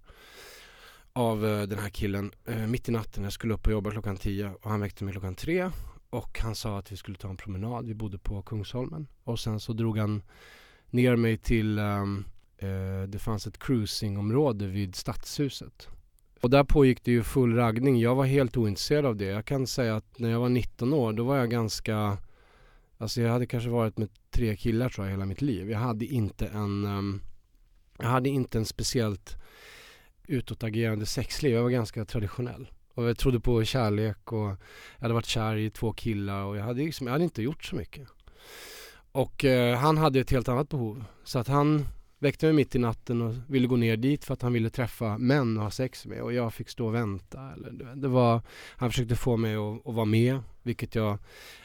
av 1.13 1.45
eh, 1.45 1.61
den 1.61 1.79
här 1.79 1.89
killen 1.89 2.31
eh, 2.45 2.67
mitt 2.67 2.89
i 2.89 2.91
natten. 2.91 3.23
Jag 3.23 3.33
skulle 3.33 3.53
upp 3.53 3.65
och 3.65 3.71
jobba 3.71 3.91
klockan 3.91 4.17
10 4.17 4.51
och 4.61 4.69
han 4.69 4.81
väckte 4.81 5.03
mig 5.03 5.11
klockan 5.11 5.35
3 5.35 5.71
och 6.09 6.39
han 6.39 6.55
sa 6.55 6.77
att 6.79 6.91
vi 6.91 6.97
skulle 6.97 7.17
ta 7.17 7.29
en 7.29 7.37
promenad. 7.37 7.85
Vi 7.85 7.93
bodde 7.93 8.17
på 8.17 8.41
Kungsholmen 8.41 9.07
och 9.23 9.39
sen 9.39 9.59
så 9.59 9.73
drog 9.73 9.97
han 9.97 10.23
ner 10.89 11.15
mig 11.15 11.37
till 11.37 11.79
um, 11.79 12.25
uh, 12.63 13.03
det 13.07 13.19
fanns 13.19 13.47
ett 13.47 13.59
cruisingområde 13.59 14.67
vid 14.67 14.95
Stadshuset. 14.95 15.87
Och 16.41 16.49
där 16.49 16.63
pågick 16.63 17.03
det 17.03 17.11
ju 17.11 17.23
full 17.23 17.55
raggning. 17.55 17.99
Jag 17.99 18.15
var 18.15 18.25
helt 18.25 18.57
ointresserad 18.57 19.05
av 19.05 19.15
det. 19.15 19.25
Jag 19.25 19.45
kan 19.45 19.67
säga 19.67 19.95
att 19.95 20.19
när 20.19 20.29
jag 20.29 20.39
var 20.39 20.49
19 20.49 20.93
år 20.93 21.13
då 21.13 21.23
var 21.23 21.37
jag 21.37 21.49
ganska 21.49 22.17
Alltså 22.97 23.21
jag 23.21 23.31
hade 23.31 23.45
kanske 23.45 23.69
varit 23.69 23.97
med 23.97 24.09
tre 24.29 24.55
killar 24.55 24.89
tror 24.89 25.07
jag 25.07 25.11
hela 25.11 25.25
mitt 25.25 25.41
liv. 25.41 25.71
Jag 25.71 25.79
hade 25.79 26.05
inte 26.05 26.47
en 26.47 26.85
um, 26.85 27.21
jag 28.01 28.09
hade 28.09 28.29
inte 28.29 28.57
en 28.57 28.65
speciellt 28.65 29.37
utåtagerande 30.27 31.05
sexliv. 31.05 31.53
Jag 31.53 31.63
var 31.63 31.69
ganska 31.69 32.05
traditionell. 32.05 32.67
Och 32.93 33.03
jag 33.03 33.17
trodde 33.17 33.39
på 33.39 33.63
kärlek 33.63 34.31
och 34.31 34.47
jag 34.47 34.57
hade 34.99 35.13
varit 35.13 35.25
kär 35.25 35.55
i 35.55 35.69
två 35.69 35.93
killar 35.93 36.43
och 36.43 36.57
jag 36.57 36.63
hade, 36.63 36.83
liksom, 36.83 37.07
jag 37.07 37.11
hade 37.11 37.23
inte 37.23 37.41
gjort 37.41 37.63
så 37.63 37.75
mycket. 37.75 38.07
Och 39.11 39.45
eh, 39.45 39.77
han 39.77 39.97
hade 39.97 40.19
ett 40.19 40.31
helt 40.31 40.49
annat 40.49 40.69
behov. 40.69 41.03
Så 41.23 41.39
att 41.39 41.47
han 41.47 41.85
väckte 42.19 42.45
mig 42.45 42.53
mitt 42.53 42.75
i 42.75 42.79
natten 42.79 43.21
och 43.21 43.33
ville 43.47 43.67
gå 43.67 43.75
ner 43.75 43.97
dit 43.97 44.25
för 44.25 44.33
att 44.33 44.41
han 44.41 44.53
ville 44.53 44.69
träffa 44.69 45.17
män 45.17 45.57
och 45.57 45.63
ha 45.63 45.71
sex 45.71 46.05
med 46.05 46.21
och 46.21 46.33
jag 46.33 46.53
fick 46.53 46.69
stå 46.69 46.87
och 46.87 46.95
vänta. 46.95 47.51
Eller, 47.51 47.95
det 47.95 48.07
var, 48.07 48.41
han 48.77 48.91
försökte 48.91 49.15
få 49.15 49.37
mig 49.37 49.55
att, 49.55 49.87
att 49.87 49.95
vara 49.95 50.05
med, 50.05 50.39
vilket 50.63 50.95
jag 50.95 51.17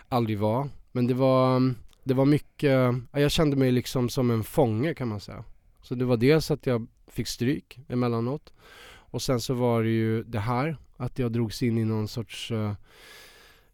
aldrig 0.08 0.38
var. 0.38 0.68
Men 0.92 1.06
det 1.06 1.14
var, 1.14 1.74
det 2.04 2.14
var 2.14 2.24
mycket, 2.24 2.94
jag 3.12 3.30
kände 3.30 3.56
mig 3.56 3.72
liksom 3.72 4.08
som 4.08 4.30
en 4.30 4.44
fånge 4.44 4.94
kan 4.94 5.08
man 5.08 5.20
säga. 5.20 5.44
Så 5.86 5.94
det 5.94 6.04
var 6.04 6.16
dels 6.16 6.50
att 6.50 6.66
jag 6.66 6.86
fick 7.06 7.26
stryk 7.28 7.78
emellanåt 7.88 8.52
och 8.88 9.22
sen 9.22 9.40
så 9.40 9.54
var 9.54 9.82
det 9.82 9.88
ju 9.88 10.22
det 10.22 10.38
här 10.38 10.76
att 10.96 11.18
jag 11.18 11.32
drogs 11.32 11.62
in 11.62 11.78
i 11.78 11.84
någon 11.84 12.08
sorts 12.08 12.50
uh, 12.50 12.72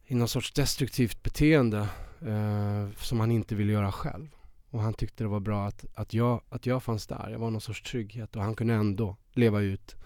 i 0.04 0.14
någon 0.14 0.28
sorts 0.28 0.52
destruktivt 0.52 1.22
beteende 1.22 1.88
uh, 2.22 2.90
som 2.96 3.20
han 3.20 3.30
inte 3.30 3.54
ville 3.54 3.72
göra 3.72 3.92
själv. 3.92 4.28
Och 4.70 4.80
han 4.80 4.94
tyckte 4.94 5.24
det 5.24 5.28
var 5.28 5.40
bra 5.40 5.66
att, 5.66 5.84
att, 5.94 6.14
jag, 6.14 6.42
att 6.48 6.66
jag 6.66 6.82
fanns 6.82 7.06
där. 7.06 7.30
Jag 7.30 7.38
var 7.38 7.50
någon 7.50 7.60
sorts 7.60 7.82
trygghet 7.82 8.36
och 8.36 8.42
han 8.42 8.54
kunde 8.54 8.74
ändå 8.74 9.16
leva 9.32 9.60
ut 9.60 9.96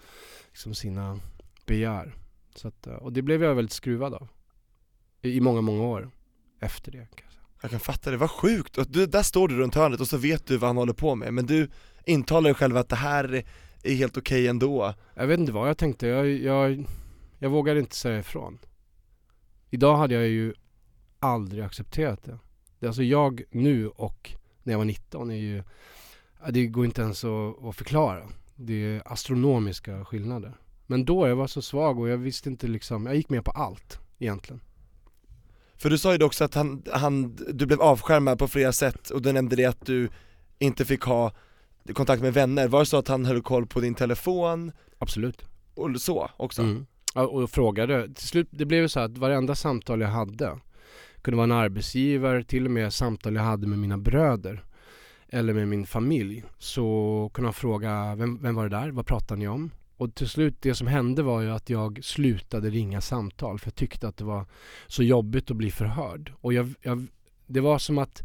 liksom, 0.47 0.73
sina 0.73 1.19
begär. 1.65 2.15
Så 2.55 2.67
att, 2.67 2.87
eh, 2.87 2.93
och 2.93 3.13
det 3.13 3.21
blev 3.21 3.43
jag 3.43 3.55
väldigt 3.55 3.73
skruvad 3.73 4.13
av. 4.13 4.27
I, 5.21 5.37
i 5.37 5.41
många, 5.41 5.61
många 5.61 5.83
år 5.83 6.11
efter 6.59 6.91
det. 6.91 7.07
Jag, 7.61 7.71
kan 7.71 7.79
fatta 7.79 8.11
det, 8.11 8.17
vad 8.17 8.31
sjukt! 8.31 8.77
Och 8.77 8.87
du, 8.87 9.05
där 9.05 9.23
står 9.23 9.47
du 9.47 9.57
runt 9.57 9.75
hörnet 9.75 10.01
och 10.01 10.07
så 10.07 10.17
vet 10.17 10.47
du 10.47 10.57
vad 10.57 10.69
han 10.69 10.77
håller 10.77 10.93
på 10.93 11.15
med, 11.15 11.33
men 11.33 11.45
du 11.45 11.69
intalar 12.05 12.49
dig 12.49 12.53
själv 12.53 12.77
att 12.77 12.89
det 12.89 12.95
här 12.95 13.43
är 13.83 13.95
helt 13.95 14.17
okej 14.17 14.47
ändå 14.47 14.93
jag 15.15 15.27
vet 15.27 15.39
inte 15.39 15.51
vad 15.51 15.69
jag 15.69 15.77
tänkte. 15.77 16.07
Jag, 16.07 16.29
jag, 16.29 16.85
jag 17.39 17.49
vågade 17.49 17.79
inte 17.79 17.95
säga 17.95 18.19
ifrån. 18.19 18.59
Idag 19.69 19.97
hade 19.97 20.13
jag 20.13 20.27
ju 20.27 20.53
aldrig 21.19 21.63
accepterat 21.63 22.23
det. 22.23 22.39
det 22.79 22.87
alltså 22.87 23.03
jag 23.03 23.41
nu 23.51 23.87
och 23.87 24.31
när 24.63 24.73
jag 24.73 24.77
var 24.77 24.85
19 24.85 25.31
är 25.31 25.35
ju, 25.35 25.63
det 26.49 26.67
går 26.67 26.85
inte 26.85 27.01
ens 27.01 27.23
att, 27.23 27.63
att 27.63 27.75
förklara. 27.75 28.27
Det 28.55 28.73
är 28.73 29.01
astronomiska 29.05 30.05
skillnader. 30.05 30.53
Men 30.85 31.05
då, 31.05 31.27
jag 31.27 31.35
var 31.35 31.47
så 31.47 31.61
svag 31.61 31.99
och 31.99 32.09
jag 32.09 32.17
visste 32.17 32.49
inte 32.49 32.67
liksom, 32.67 33.05
jag 33.05 33.15
gick 33.15 33.29
med 33.29 33.45
på 33.45 33.51
allt 33.51 33.99
egentligen. 34.19 34.61
För 35.77 35.89
du 35.89 35.97
sa 35.97 36.15
ju 36.15 36.23
också 36.23 36.43
att 36.43 36.55
han, 36.55 36.83
han, 36.93 37.35
du 37.53 37.65
blev 37.65 37.81
avskärmad 37.81 38.39
på 38.39 38.47
flera 38.47 38.71
sätt 38.71 39.09
och 39.09 39.21
du 39.21 39.31
nämnde 39.31 39.55
det 39.55 39.65
att 39.65 39.85
du 39.85 40.09
inte 40.59 40.85
fick 40.85 41.01
ha 41.01 41.31
kontakt 41.93 42.21
med 42.21 42.33
vänner, 42.33 42.67
var 42.67 42.79
det 42.79 42.85
så 42.85 42.97
att 42.97 43.07
han 43.07 43.25
höll 43.25 43.41
koll 43.41 43.67
på 43.67 43.79
din 43.79 43.95
telefon? 43.95 44.71
Absolut. 44.99 45.41
Och 45.75 46.01
så 46.01 46.31
också? 46.37 46.61
Mm. 46.61 46.85
Och 47.13 47.51
frågade, 47.51 48.13
till 48.13 48.27
slut, 48.27 48.47
det 48.51 48.65
blev 48.65 48.81
ju 48.81 48.89
så 48.89 48.99
att 48.99 49.17
varenda 49.17 49.55
samtal 49.55 50.01
jag 50.01 50.09
hade 50.09 50.59
kunde 51.21 51.35
vara 51.35 51.43
en 51.43 51.51
arbetsgivare, 51.51 52.43
till 52.43 52.65
och 52.65 52.71
med 52.71 52.93
samtal 52.93 53.35
jag 53.35 53.43
hade 53.43 53.67
med 53.67 53.79
mina 53.79 53.97
bröder 53.97 54.63
eller 55.29 55.53
med 55.53 55.67
min 55.67 55.85
familj 55.85 56.43
så 56.57 57.29
kunde 57.33 57.47
han 57.47 57.53
fråga, 57.53 58.15
vem, 58.15 58.41
vem 58.41 58.55
var 58.55 58.63
det 58.69 58.77
där? 58.77 58.91
Vad 58.91 59.07
pratade 59.07 59.39
ni 59.39 59.47
om? 59.47 59.71
Och 59.97 60.15
till 60.15 60.29
slut, 60.29 60.55
det 60.59 60.75
som 60.75 60.87
hände 60.87 61.23
var 61.23 61.41
ju 61.41 61.51
att 61.51 61.69
jag 61.69 61.99
slutade 62.03 62.69
ringa 62.69 63.01
samtal 63.01 63.59
för 63.59 63.67
jag 63.67 63.75
tyckte 63.75 64.07
att 64.07 64.17
det 64.17 64.23
var 64.23 64.45
så 64.87 65.03
jobbigt 65.03 65.51
att 65.51 65.57
bli 65.57 65.71
förhörd. 65.71 66.33
Och 66.41 66.53
jag, 66.53 66.73
jag, 66.81 67.07
det 67.45 67.59
var 67.59 67.79
som 67.79 67.97
att 67.97 68.23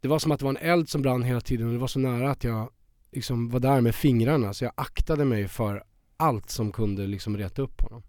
det 0.00 0.08
var 0.08 0.18
som 0.18 0.32
att 0.32 0.38
det 0.38 0.44
var 0.44 0.50
en 0.50 0.70
eld 0.70 0.88
som 0.88 1.02
brann 1.02 1.22
hela 1.22 1.40
tiden 1.40 1.66
och 1.66 1.72
det 1.72 1.78
var 1.78 1.88
så 1.88 1.98
nära 1.98 2.30
att 2.30 2.44
jag 2.44 2.70
liksom 3.12 3.48
var 3.48 3.60
där 3.60 3.80
med 3.80 3.94
fingrarna 3.94 4.54
så 4.54 4.64
jag 4.64 4.72
aktade 4.76 5.24
mig 5.24 5.48
för 5.48 5.84
allt 6.16 6.50
som 6.50 6.72
kunde 6.72 7.06
liksom 7.06 7.36
reta 7.36 7.62
upp 7.62 7.80
honom. 7.80 8.02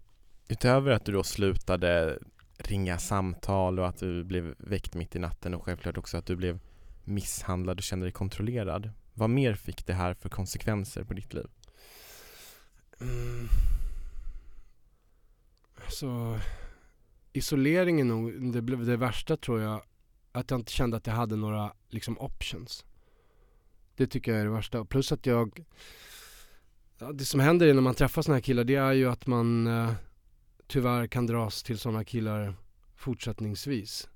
Utöver 0.48 0.90
att 0.90 1.04
du 1.04 1.12
då 1.12 1.22
slutade 1.22 2.18
ringa 2.58 2.98
samtal 2.98 3.78
och 3.78 3.88
att 3.88 3.98
du 3.98 4.24
blev 4.24 4.54
väckt 4.58 4.94
mitt 4.94 5.16
i 5.16 5.18
natten 5.18 5.54
och 5.54 5.64
självklart 5.64 5.98
också 5.98 6.16
att 6.16 6.26
du 6.26 6.36
blev 6.36 6.58
misshandlad 7.04 7.78
och 7.78 7.82
kände 7.82 8.06
dig 8.06 8.12
kontrollerad. 8.12 8.90
Vad 9.14 9.30
mer 9.30 9.54
fick 9.54 9.86
det 9.86 9.94
här 9.94 10.14
för 10.14 10.28
konsekvenser 10.28 11.04
på 11.04 11.14
ditt 11.14 11.34
liv? 11.34 11.46
Mm. 13.00 13.48
Alltså, 15.84 16.40
isoleringen 17.32 18.08
nog 18.08 18.52
det, 18.52 18.62
blev 18.62 18.86
det 18.86 18.96
värsta 18.96 19.36
tror 19.36 19.60
jag. 19.60 19.82
Att 20.32 20.50
jag 20.50 20.60
inte 20.60 20.72
kände 20.72 20.96
att 20.96 21.06
jag 21.06 21.14
hade 21.14 21.36
några 21.36 21.72
liksom 21.88 22.18
options. 22.18 22.84
Det 23.96 24.06
tycker 24.06 24.32
jag 24.32 24.40
är 24.40 24.44
det 24.44 24.50
värsta. 24.50 24.84
Plus 24.84 25.12
att 25.12 25.26
jag 25.26 25.64
ja, 26.98 27.12
Det 27.12 27.24
som 27.24 27.40
händer 27.40 27.74
när 27.74 27.82
man 27.82 27.94
träffar 27.94 28.22
sådana 28.22 28.36
här 28.36 28.42
killar 28.42 28.64
det 28.64 28.74
är 28.74 28.92
ju 28.92 29.10
att 29.10 29.26
man 29.26 29.66
eh, 29.66 29.92
tyvärr 30.66 31.06
kan 31.06 31.26
dras 31.26 31.62
till 31.62 31.78
sådana 31.78 32.04
killar 32.04 32.54
fortsättningsvis. 32.96 34.08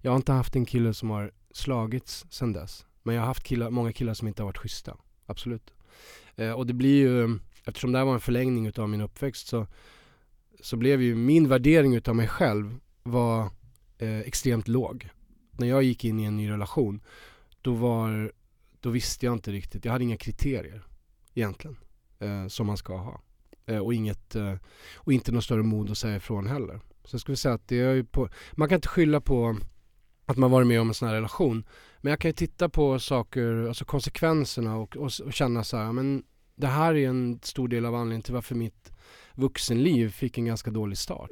Jag 0.00 0.10
har 0.10 0.16
inte 0.16 0.32
haft 0.32 0.56
en 0.56 0.66
kille 0.66 0.94
som 0.94 1.10
har 1.10 1.32
slagits 1.50 2.26
sedan 2.30 2.52
dess. 2.52 2.86
Men 3.02 3.14
jag 3.14 3.22
har 3.22 3.26
haft 3.26 3.42
killar, 3.42 3.70
många 3.70 3.92
killar 3.92 4.14
som 4.14 4.28
inte 4.28 4.42
har 4.42 4.46
varit 4.46 4.58
schyssta. 4.58 4.96
Absolut. 5.26 5.74
Eh, 6.36 6.52
och 6.52 6.66
det 6.66 6.72
blir 6.72 6.98
ju, 6.98 7.38
eftersom 7.64 7.92
det 7.92 7.98
här 7.98 8.04
var 8.04 8.14
en 8.14 8.20
förlängning 8.20 8.66
utav 8.66 8.88
min 8.88 9.00
uppväxt 9.00 9.46
så, 9.46 9.66
så 10.60 10.76
blev 10.76 11.02
ju 11.02 11.14
min 11.14 11.48
värdering 11.48 11.94
utav 11.94 12.16
mig 12.16 12.28
själv 12.28 12.76
var 13.02 13.50
eh, 13.98 14.20
extremt 14.20 14.68
låg. 14.68 15.08
När 15.50 15.66
jag 15.66 15.82
gick 15.82 16.04
in 16.04 16.20
i 16.20 16.24
en 16.24 16.36
ny 16.36 16.50
relation 16.50 17.00
då 17.62 17.74
var, 17.74 18.32
då 18.80 18.90
visste 18.90 19.26
jag 19.26 19.32
inte 19.32 19.52
riktigt, 19.52 19.84
jag 19.84 19.92
hade 19.92 20.04
inga 20.04 20.16
kriterier 20.16 20.82
egentligen 21.34 21.76
eh, 22.18 22.46
som 22.46 22.66
man 22.66 22.76
ska 22.76 22.96
ha. 22.96 23.20
Eh, 23.66 23.78
och, 23.78 23.94
inget, 23.94 24.34
eh, 24.34 24.54
och 24.96 25.12
inte 25.12 25.32
något 25.32 25.44
större 25.44 25.62
mod 25.62 25.90
att 25.90 25.98
säga 25.98 26.16
ifrån 26.16 26.46
heller. 26.46 26.80
Så 27.04 27.14
jag 27.14 27.20
skulle 27.20 27.36
säga 27.36 27.54
att 27.54 27.68
det 27.68 27.80
är 27.80 27.94
ju 27.94 28.04
på, 28.04 28.28
man 28.52 28.68
kan 28.68 28.76
inte 28.76 28.88
skylla 28.88 29.20
på 29.20 29.56
att 30.26 30.36
man 30.36 30.50
varit 30.50 30.66
med 30.66 30.80
om 30.80 30.88
en 30.88 30.94
sån 30.94 31.08
här 31.08 31.14
relation. 31.14 31.64
Men 32.00 32.10
jag 32.10 32.20
kan 32.20 32.28
ju 32.28 32.32
titta 32.32 32.68
på 32.68 32.98
saker, 32.98 33.68
alltså 33.68 33.84
konsekvenserna 33.84 34.76
och, 34.76 34.96
och, 34.96 35.10
och 35.24 35.32
känna 35.32 35.64
så 35.64 35.76
här, 35.76 35.92
men 35.92 36.24
det 36.54 36.66
här 36.66 36.94
är 36.94 37.08
en 37.08 37.40
stor 37.42 37.68
del 37.68 37.86
av 37.86 37.94
anledningen 37.94 38.22
till 38.22 38.34
varför 38.34 38.54
mitt 38.54 38.92
vuxenliv 39.34 40.10
fick 40.10 40.38
en 40.38 40.44
ganska 40.44 40.70
dålig 40.70 40.98
start. 40.98 41.30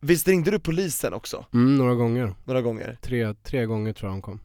Visst 0.00 0.28
ringde 0.28 0.50
du 0.50 0.58
polisen 0.58 1.14
också? 1.14 1.44
Mm, 1.54 1.76
några 1.76 1.94
gånger. 1.94 2.34
Några 2.44 2.62
gånger? 2.62 2.98
Tre, 3.02 3.34
tre 3.34 3.66
gånger 3.66 3.92
tror 3.92 4.10
jag 4.10 4.16
de 4.16 4.22
kom. 4.22 4.40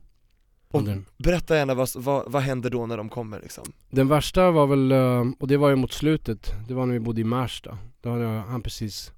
Och 0.71 0.83
berätta 1.17 1.55
gärna, 1.55 1.73
vad, 1.73 1.89
vad, 1.95 2.31
vad 2.31 2.41
händer 2.41 2.69
då 2.69 2.85
när 2.85 2.97
de 2.97 3.09
kommer 3.09 3.39
liksom? 3.39 3.63
Den 3.89 4.07
värsta 4.07 4.51
var 4.51 4.67
väl, 4.67 4.91
eh, 4.91 5.31
och 5.39 5.47
det 5.47 5.57
var 5.57 5.69
ju 5.69 5.75
mot 5.75 5.91
slutet, 5.91 6.53
det 6.67 6.73
var 6.73 6.85
när 6.85 6.93
vi 6.93 6.99
bodde 6.99 7.21
i 7.21 7.23
Märsta. 7.23 7.77
Då 8.01 8.09
hade 8.09 8.25
han 8.25 8.61
precis 8.61 9.11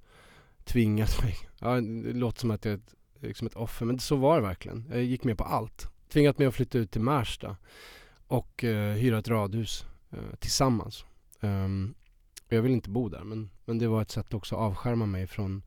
tvingat 0.63 1.23
mig. 1.23 1.35
Ja, 1.59 1.81
det 1.81 2.13
låter 2.13 2.39
som 2.39 2.51
att 2.51 2.65
jag 2.65 2.71
är 2.71 2.77
ett, 2.77 2.93
liksom 3.19 3.47
ett 3.47 3.55
offer, 3.55 3.85
men 3.85 3.99
så 3.99 4.15
var 4.15 4.35
det 4.35 4.47
verkligen. 4.47 4.85
Jag 4.91 5.03
gick 5.03 5.23
med 5.23 5.37
på 5.37 5.43
allt. 5.43 5.87
Tvingat 6.13 6.37
mig 6.37 6.47
att 6.47 6.55
flytta 6.55 6.77
ut 6.77 6.91
till 6.91 7.01
Märsta 7.01 7.57
och 8.27 8.63
eh, 8.63 8.93
hyra 8.93 9.19
ett 9.19 9.27
radhus 9.27 9.85
Eh, 10.13 10.35
tillsammans. 10.39 11.05
Um, 11.41 11.93
jag 12.49 12.61
vill 12.61 12.71
inte 12.71 12.89
bo 12.89 13.09
där, 13.09 13.23
men, 13.23 13.49
men 13.65 13.77
det 13.77 13.87
var 13.87 14.01
ett 14.01 14.11
sätt 14.11 14.33
också 14.33 14.55
att 14.55 14.61
avskärma 14.61 15.05
mig 15.05 15.27
från 15.27 15.63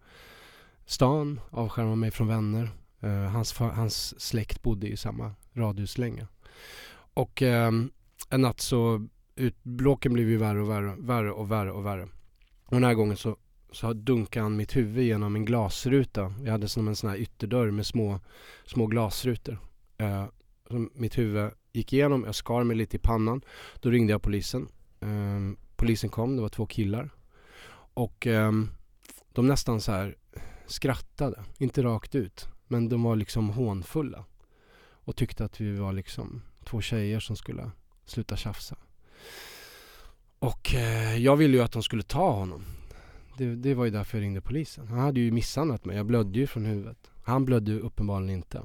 stan, 0.86 1.40
avskärma 1.50 1.96
mig 1.96 2.10
från 2.10 2.28
vänner. 2.28 2.70
Uh, 3.04 3.10
hans, 3.10 3.58
hans 3.58 4.20
släkt 4.20 4.62
bodde 4.62 4.88
i 4.88 4.96
samma 4.96 5.34
radhus 5.52 5.98
länge. 5.98 6.26
Och 7.14 7.42
um, 7.42 7.90
en 8.30 8.40
natt 8.40 8.60
så, 8.60 9.06
ut, 9.34 9.56
bråken 9.62 10.12
blev 10.12 10.28
ju 10.28 10.36
värre 10.36 10.60
och 10.60 10.70
värre, 10.70 10.96
värre 10.98 11.32
och 11.32 11.50
värre 11.50 11.72
och 11.72 11.86
värre. 11.86 12.08
Och 12.64 12.74
den 12.74 12.84
här 12.84 12.94
gången 12.94 13.16
så 13.16 13.36
så 13.76 13.92
dunkade 13.92 14.42
han 14.42 14.56
mitt 14.56 14.76
huvud 14.76 15.04
genom 15.04 15.36
en 15.36 15.44
glasruta. 15.44 16.34
Jag 16.44 16.52
hade 16.52 16.68
som 16.68 16.88
en 16.88 16.96
sån 16.96 17.10
här 17.10 17.16
ytterdörr 17.16 17.70
med 17.70 17.86
små, 17.86 18.20
små 18.66 18.86
glasrutor. 18.86 19.58
Eh, 19.98 20.24
mitt 20.94 21.18
huvud 21.18 21.50
gick 21.72 21.92
igenom, 21.92 22.24
jag 22.24 22.34
skar 22.34 22.64
mig 22.64 22.76
lite 22.76 22.96
i 22.96 23.00
pannan. 23.00 23.42
Då 23.80 23.90
ringde 23.90 24.12
jag 24.12 24.22
polisen. 24.22 24.68
Um, 25.00 25.56
polisen 25.76 26.10
kom, 26.10 26.36
det 26.36 26.42
var 26.42 26.48
två 26.48 26.66
killar. 26.66 27.10
Och 27.94 28.26
um, 28.26 28.70
de 29.32 29.46
nästan 29.46 29.80
så 29.80 29.92
här 29.92 30.16
skrattade, 30.66 31.44
inte 31.58 31.82
rakt 31.82 32.14
ut. 32.14 32.48
Men 32.66 32.88
de 32.88 33.02
var 33.02 33.16
liksom 33.16 33.50
hånfulla. 33.50 34.24
Och 34.78 35.16
tyckte 35.16 35.44
att 35.44 35.60
vi 35.60 35.76
var 35.76 35.92
liksom 35.92 36.42
två 36.64 36.80
tjejer 36.80 37.20
som 37.20 37.36
skulle 37.36 37.70
sluta 38.04 38.36
tjafsa. 38.36 38.76
Och 40.38 40.74
uh, 40.74 41.18
jag 41.18 41.36
ville 41.36 41.56
ju 41.56 41.62
att 41.62 41.72
de 41.72 41.82
skulle 41.82 42.02
ta 42.02 42.30
honom. 42.30 42.64
Det, 43.38 43.56
det 43.56 43.74
var 43.74 43.84
ju 43.84 43.90
därför 43.90 44.18
jag 44.18 44.22
ringde 44.22 44.40
polisen. 44.40 44.88
Han 44.88 44.98
hade 44.98 45.20
ju 45.20 45.30
misshandlat 45.30 45.84
mig. 45.84 45.96
Jag 45.96 46.06
blödde 46.06 46.38
ju 46.38 46.46
från 46.46 46.64
huvudet. 46.64 47.10
Han 47.24 47.44
blödde 47.44 47.70
ju 47.70 47.80
uppenbarligen 47.80 48.36
inte. 48.36 48.62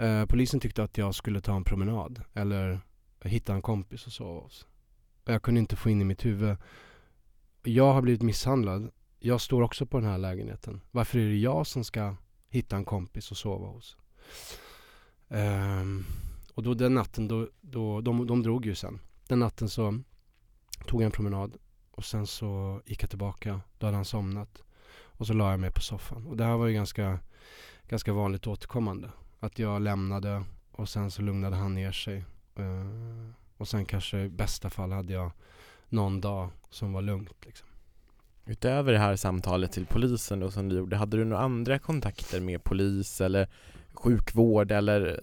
Eh, 0.00 0.26
polisen 0.26 0.60
tyckte 0.60 0.82
att 0.82 0.98
jag 0.98 1.14
skulle 1.14 1.40
ta 1.40 1.56
en 1.56 1.64
promenad 1.64 2.22
eller 2.34 2.80
hitta 3.24 3.54
en 3.54 3.62
kompis 3.62 4.06
och 4.06 4.12
sova 4.12 4.40
hos. 4.40 4.66
Jag 5.24 5.42
kunde 5.42 5.60
inte 5.60 5.76
få 5.76 5.90
in 5.90 6.00
i 6.00 6.04
mitt 6.04 6.24
huvud. 6.24 6.56
Jag 7.62 7.92
har 7.92 8.02
blivit 8.02 8.22
misshandlad. 8.22 8.90
Jag 9.18 9.40
står 9.40 9.62
också 9.62 9.86
på 9.86 10.00
den 10.00 10.10
här 10.10 10.18
lägenheten. 10.18 10.80
Varför 10.90 11.18
är 11.18 11.28
det 11.28 11.36
jag 11.36 11.66
som 11.66 11.84
ska 11.84 12.16
hitta 12.48 12.76
en 12.76 12.84
kompis 12.84 13.30
och 13.30 13.36
sova 13.36 13.66
hos? 13.66 13.96
Eh, 15.28 15.84
och 16.54 16.62
då 16.62 16.74
den 16.74 16.94
natten, 16.94 17.28
då, 17.28 17.48
då, 17.60 18.00
de, 18.00 18.26
de 18.26 18.42
drog 18.42 18.66
ju 18.66 18.74
sen. 18.74 19.00
Den 19.28 19.38
natten 19.38 19.68
så 19.68 20.00
tog 20.86 21.02
jag 21.02 21.06
en 21.06 21.12
promenad 21.12 21.56
och 21.90 22.04
sen 22.04 22.26
så 22.26 22.80
gick 22.86 23.02
jag 23.02 23.10
tillbaka, 23.10 23.60
då 23.78 23.86
hade 23.86 23.96
han 23.96 24.04
somnat. 24.04 24.62
Och 25.02 25.26
så 25.26 25.32
la 25.32 25.50
jag 25.50 25.60
mig 25.60 25.70
på 25.70 25.80
soffan. 25.80 26.26
Och 26.26 26.36
det 26.36 26.44
här 26.44 26.56
var 26.56 26.66
ju 26.66 26.74
ganska, 26.74 27.18
ganska 27.88 28.12
vanligt 28.12 28.46
återkommande. 28.46 29.10
Att 29.40 29.58
jag 29.58 29.82
lämnade 29.82 30.44
och 30.70 30.88
sen 30.88 31.10
så 31.10 31.22
lugnade 31.22 31.56
han 31.56 31.74
ner 31.74 31.92
sig. 31.92 32.24
Uh, 32.58 33.30
och 33.56 33.68
sen 33.68 33.84
kanske 33.84 34.20
i 34.20 34.28
bästa 34.28 34.70
fall 34.70 34.92
hade 34.92 35.12
jag 35.12 35.32
någon 35.88 36.20
dag 36.20 36.50
som 36.70 36.92
var 36.92 37.02
lugnt 37.02 37.44
liksom. 37.46 37.68
Utöver 38.46 38.92
det 38.92 38.98
här 38.98 39.16
samtalet 39.16 39.72
till 39.72 39.86
polisen 39.86 40.40
då 40.40 40.50
som 40.50 40.68
du 40.68 40.76
gjorde, 40.76 40.96
hade 40.96 41.16
du 41.16 41.24
några 41.24 41.42
andra 41.42 41.78
kontakter 41.78 42.40
med 42.40 42.64
polis 42.64 43.20
eller 43.20 43.48
sjukvård 43.92 44.72
eller 44.72 45.20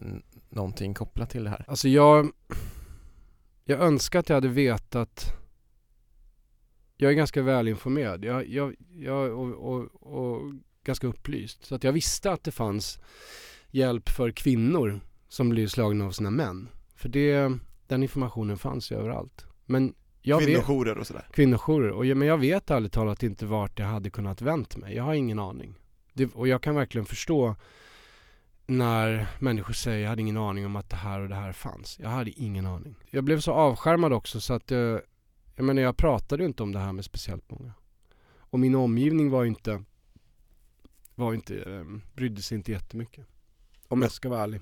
någonting 0.50 0.94
kopplat 0.94 1.30
till 1.30 1.44
det 1.44 1.50
här? 1.50 1.66
Alltså 1.68 1.88
jag, 1.88 2.32
jag 3.66 3.80
önskar 3.80 4.20
att 4.20 4.30
jag 4.30 4.36
hade 4.36 4.48
vetat 4.48 5.38
jag 6.98 7.12
är 7.12 7.16
ganska 7.16 7.42
välinformerad. 7.42 8.26
Jag, 8.26 8.48
jag, 8.48 8.76
jag, 8.96 9.40
och, 9.40 9.74
och, 9.74 9.88
och 10.02 10.54
ganska 10.84 11.08
upplyst. 11.08 11.66
Så 11.66 11.76
att 11.76 11.84
jag 11.84 11.92
visste 11.92 12.32
att 12.32 12.44
det 12.44 12.52
fanns 12.52 13.00
hjälp 13.72 14.10
för 14.10 14.32
kvinnor 14.32 15.00
som 15.28 15.50
blir 15.50 15.68
slagna 15.68 16.06
av 16.06 16.12
sina 16.12 16.32
män. 16.32 16.70
För 16.96 17.10
det, 17.10 17.58
den 17.88 18.04
informationen 18.04 18.58
fanns 18.58 18.92
ju 18.92 18.96
överallt. 18.96 19.46
Men 19.66 19.94
jag 20.22 20.38
vet, 20.38 20.46
Kvinnojourer 20.46 20.98
och 20.98 21.08
sådär. 21.08 21.28
kvinnojourer. 21.34 21.92
Och 21.92 22.18
men 22.18 22.28
jag 22.28 22.38
vet 22.38 22.72
ärligt 22.72 22.94
talat 22.94 23.24
inte 23.24 23.46
vart 23.46 23.80
jag 23.80 23.86
hade 23.86 24.10
kunnat 24.10 24.42
vänt 24.42 24.78
mig. 24.78 24.96
Jag 24.96 25.04
har 25.04 25.14
ingen 25.14 25.40
aning. 25.40 25.76
Det, 26.14 26.34
och 26.34 26.48
jag 26.48 26.62
kan 26.64 26.76
verkligen 26.76 27.06
förstå 27.06 27.56
när 28.68 29.28
människor 29.40 29.74
säger 29.74 30.00
jag 30.02 30.10
hade 30.10 30.22
ingen 30.22 30.38
aning 30.38 30.66
om 30.66 30.76
att 30.76 30.90
det 30.90 30.96
här 30.96 31.20
och 31.20 31.30
det 31.30 31.36
här 31.36 31.52
fanns. 31.52 32.00
Jag 32.00 32.10
hade 32.10 32.32
ingen 32.32 32.66
aning. 32.66 32.96
Jag 33.10 33.24
blev 33.24 33.40
så 33.40 33.52
avskärmad 33.52 34.14
också 34.14 34.42
så 34.42 34.54
att 34.54 34.72
jag, 34.72 35.02
jag 35.56 35.66
menar 35.66 35.82
jag 35.82 35.98
pratade 35.98 36.44
ju 36.44 36.48
inte 36.48 36.64
om 36.64 36.72
det 36.72 36.80
här 36.80 36.94
med 36.94 37.06
speciellt 37.06 37.52
många. 37.52 37.74
Och 38.36 38.60
min 38.60 38.76
omgivning 38.76 39.30
var 39.30 39.44
ju 39.44 39.50
inte, 39.50 39.84
var 41.16 41.34
inte, 41.34 41.56
eh, 41.58 41.84
brydde 42.14 42.42
sig 42.42 42.58
inte 42.58 42.72
jättemycket. 42.72 43.28
Om 43.88 44.02
jag 44.02 44.12
ska 44.12 44.30
vara 44.30 44.44
ärlig. 44.44 44.62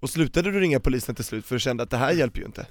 Och 0.00 0.10
slutade 0.10 0.50
du 0.50 0.60
ringa 0.60 0.80
polisen 0.80 1.14
till 1.14 1.24
slut 1.24 1.46
för 1.46 1.54
du 1.54 1.60
kände 1.60 1.82
att 1.82 1.90
det 1.90 1.96
här 1.96 2.12
hjälper 2.12 2.40
ju 2.40 2.46
inte? 2.46 2.66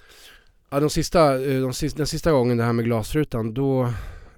Ja, 0.69 0.79
de 0.79 0.89
sista, 0.89 1.43
eh, 1.45 1.61
de 1.61 1.73
sista, 1.73 1.97
den 1.97 2.07
sista 2.07 2.31
gången 2.31 2.57
det 2.57 2.63
här 2.63 2.73
med 2.73 2.85
glasrutan, 2.85 3.53
då 3.53 3.93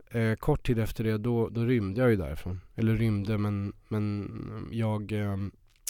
eh, 0.10 0.36
kort 0.36 0.66
tid 0.66 0.80
efter 0.80 1.04
det, 1.04 1.18
då, 1.18 1.50
då 1.50 1.62
rymde 1.62 2.02
jag 2.02 2.10
ju 2.10 2.16
därifrån. 2.16 2.62
Eller 2.76 2.96
rymde, 2.96 3.38
men, 3.38 3.74
men 3.88 4.30
jag 4.72 5.12
eh, 5.12 5.38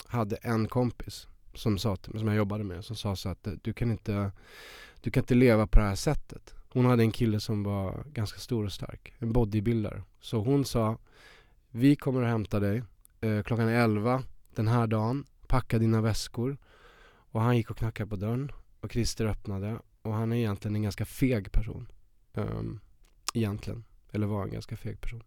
hade 0.05 0.35
en 0.35 0.67
kompis 0.67 1.27
som, 1.53 1.77
sa 1.77 1.95
till, 1.95 2.19
som 2.19 2.27
jag 2.27 2.37
jobbade 2.37 2.63
med, 2.63 2.85
som 2.85 2.95
sa 2.95 3.15
så 3.15 3.29
att 3.29 3.47
eh, 3.47 3.53
du 3.61 3.73
kan, 3.73 3.91
inte, 3.91 4.31
du 5.01 5.11
kan 5.11 5.23
inte 5.23 5.35
leva 5.35 5.67
på 5.67 5.79
det 5.79 5.85
här 5.85 5.95
sättet. 5.95 6.53
Hon 6.69 6.85
hade 6.85 7.03
en 7.03 7.11
kille 7.11 7.39
som 7.39 7.63
var 7.63 8.03
ganska 8.13 8.39
stor 8.39 8.65
och 8.65 8.71
stark, 8.71 9.13
en 9.19 9.33
bodybuilder. 9.33 10.03
Så 10.21 10.37
hon 10.37 10.65
sa, 10.65 10.97
vi 11.71 11.95
kommer 11.95 12.21
att 12.21 12.29
hämta 12.29 12.59
dig 12.59 12.83
eh, 13.21 13.43
klockan 13.43 13.67
11 13.67 14.23
den 14.59 14.67
här 14.67 14.87
dagen, 14.87 15.25
packa 15.47 15.79
dina 15.79 16.01
väskor. 16.01 16.57
Och 17.31 17.41
han 17.41 17.57
gick 17.57 17.71
och 17.71 17.77
knackade 17.77 18.09
på 18.09 18.15
dörren 18.15 18.51
och 18.79 18.91
Christer 18.91 19.25
öppnade 19.25 19.79
och 20.01 20.13
han 20.13 20.31
är 20.31 20.37
egentligen 20.37 20.75
en 20.75 20.81
ganska 20.81 21.05
feg 21.05 21.51
person. 21.51 21.91
Um, 22.33 22.79
egentligen. 23.33 23.83
Eller 24.11 24.27
var 24.27 24.43
en 24.43 24.51
ganska 24.51 24.77
feg 24.77 25.01
person. 25.01 25.23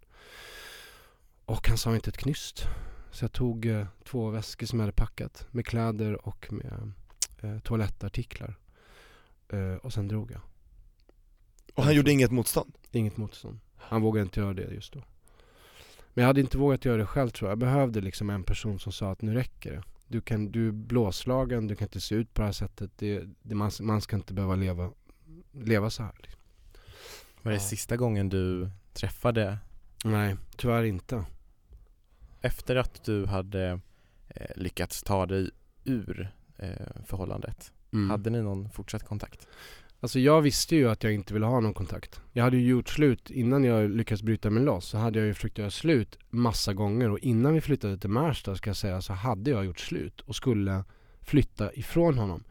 Och 1.44 1.68
han 1.68 1.78
sa 1.78 1.94
inte 1.94 2.10
ett 2.10 2.16
knyst. 2.16 2.62
Så 3.10 3.24
jag 3.24 3.32
tog 3.32 3.66
eh, 3.66 3.86
två 4.04 4.30
väskor 4.30 4.66
som 4.66 4.78
jag 4.78 4.86
hade 4.86 4.96
packat 4.96 5.46
med 5.50 5.66
kläder 5.66 6.26
och 6.28 6.52
med 6.52 6.92
eh, 7.40 7.58
toalettartiklar. 7.58 8.58
Eh, 9.48 9.74
och 9.74 9.92
sen 9.92 10.08
drog 10.08 10.30
jag. 10.30 10.40
Och 11.74 11.84
han 11.84 11.94
gjorde 11.94 12.12
inget 12.12 12.30
motstånd? 12.30 12.74
Inget 12.90 13.16
motstånd. 13.16 13.60
Han 13.76 14.02
vågade 14.02 14.22
inte 14.22 14.40
göra 14.40 14.54
det 14.54 14.74
just 14.74 14.92
då. 14.92 15.02
Men 16.14 16.22
jag 16.22 16.26
hade 16.26 16.40
inte 16.40 16.58
vågat 16.58 16.84
göra 16.84 16.96
det 16.96 17.06
själv 17.06 17.30
tror 17.30 17.48
jag. 17.48 17.52
Jag 17.52 17.58
behövde 17.58 18.00
liksom 18.00 18.30
en 18.30 18.44
person 18.44 18.78
som 18.78 18.92
sa 18.92 19.10
att 19.12 19.22
nu 19.22 19.34
räcker 19.34 19.72
det. 19.72 19.82
Du, 20.08 20.20
kan, 20.20 20.52
du 20.52 20.68
är 20.68 20.72
blåslagen, 20.72 21.66
du 21.66 21.76
kan 21.76 21.86
inte 21.86 22.00
se 22.00 22.14
ut 22.14 22.34
på 22.34 22.40
det 22.42 22.46
här 22.46 22.52
sättet. 22.52 22.90
Det, 22.96 23.24
det, 23.42 23.54
man, 23.54 23.70
man 23.80 24.00
ska 24.00 24.16
inte 24.16 24.34
behöva 24.34 24.56
leva, 24.56 24.90
leva 25.52 25.90
så 25.90 26.02
här. 26.02 26.12
Liksom. 26.22 26.40
Var 27.42 27.52
det 27.52 27.56
Ja. 27.56 27.60
sista 27.62 27.96
gången 27.96 28.28
du 28.28 28.70
träffade 28.92 29.58
Nej, 30.04 30.36
tyvärr 30.56 30.82
inte. 30.84 31.24
efter 32.40 32.76
att 32.76 33.04
du 33.04 33.26
hade 33.26 33.80
eh, 34.28 34.50
lyckats 34.56 35.02
ta 35.02 35.26
dig 35.26 35.50
ur 35.84 36.30
eh, 36.58 36.70
förhållandet? 37.06 37.72
Mm. 37.92 38.10
Hade 38.10 38.30
ni 38.30 38.42
någon 38.42 38.70
fortsatt 38.70 39.04
kontakt? 39.04 39.46
Alltså 40.02 40.18
jag 40.18 40.42
visste 40.42 40.76
ju 40.76 40.90
att 40.90 41.04
jag 41.04 41.12
inte 41.12 41.34
ville 41.34 41.46
ha 41.46 41.60
någon 41.60 41.74
kontakt. 41.74 42.20
Jag 42.32 42.44
hade 42.44 42.56
ju 42.56 42.68
gjort 42.68 42.88
slut 42.88 43.30
innan 43.30 43.64
jag 43.64 43.90
lyckades 43.90 44.22
bryta 44.22 44.50
mig 44.50 44.62
loss. 44.62 44.86
Så 44.86 44.98
hade 44.98 45.18
jag 45.18 45.26
ju 45.26 45.34
försökt 45.34 45.58
göra 45.58 45.70
slut 45.70 46.18
massa 46.30 46.72
gånger 46.72 47.10
och 47.10 47.18
innan 47.18 47.54
vi 47.54 47.60
flyttade 47.60 47.98
till 47.98 48.10
Märsta 48.10 48.56
ska 48.56 48.70
jag 48.70 48.76
säga 48.76 49.00
så 49.00 49.12
hade 49.12 49.50
jag 49.50 49.64
gjort 49.64 49.80
slut 49.80 50.20
och 50.20 50.36
skulle 50.36 50.84
flytta 51.20 51.72
ifrån 51.72 52.18
honom. 52.18 52.44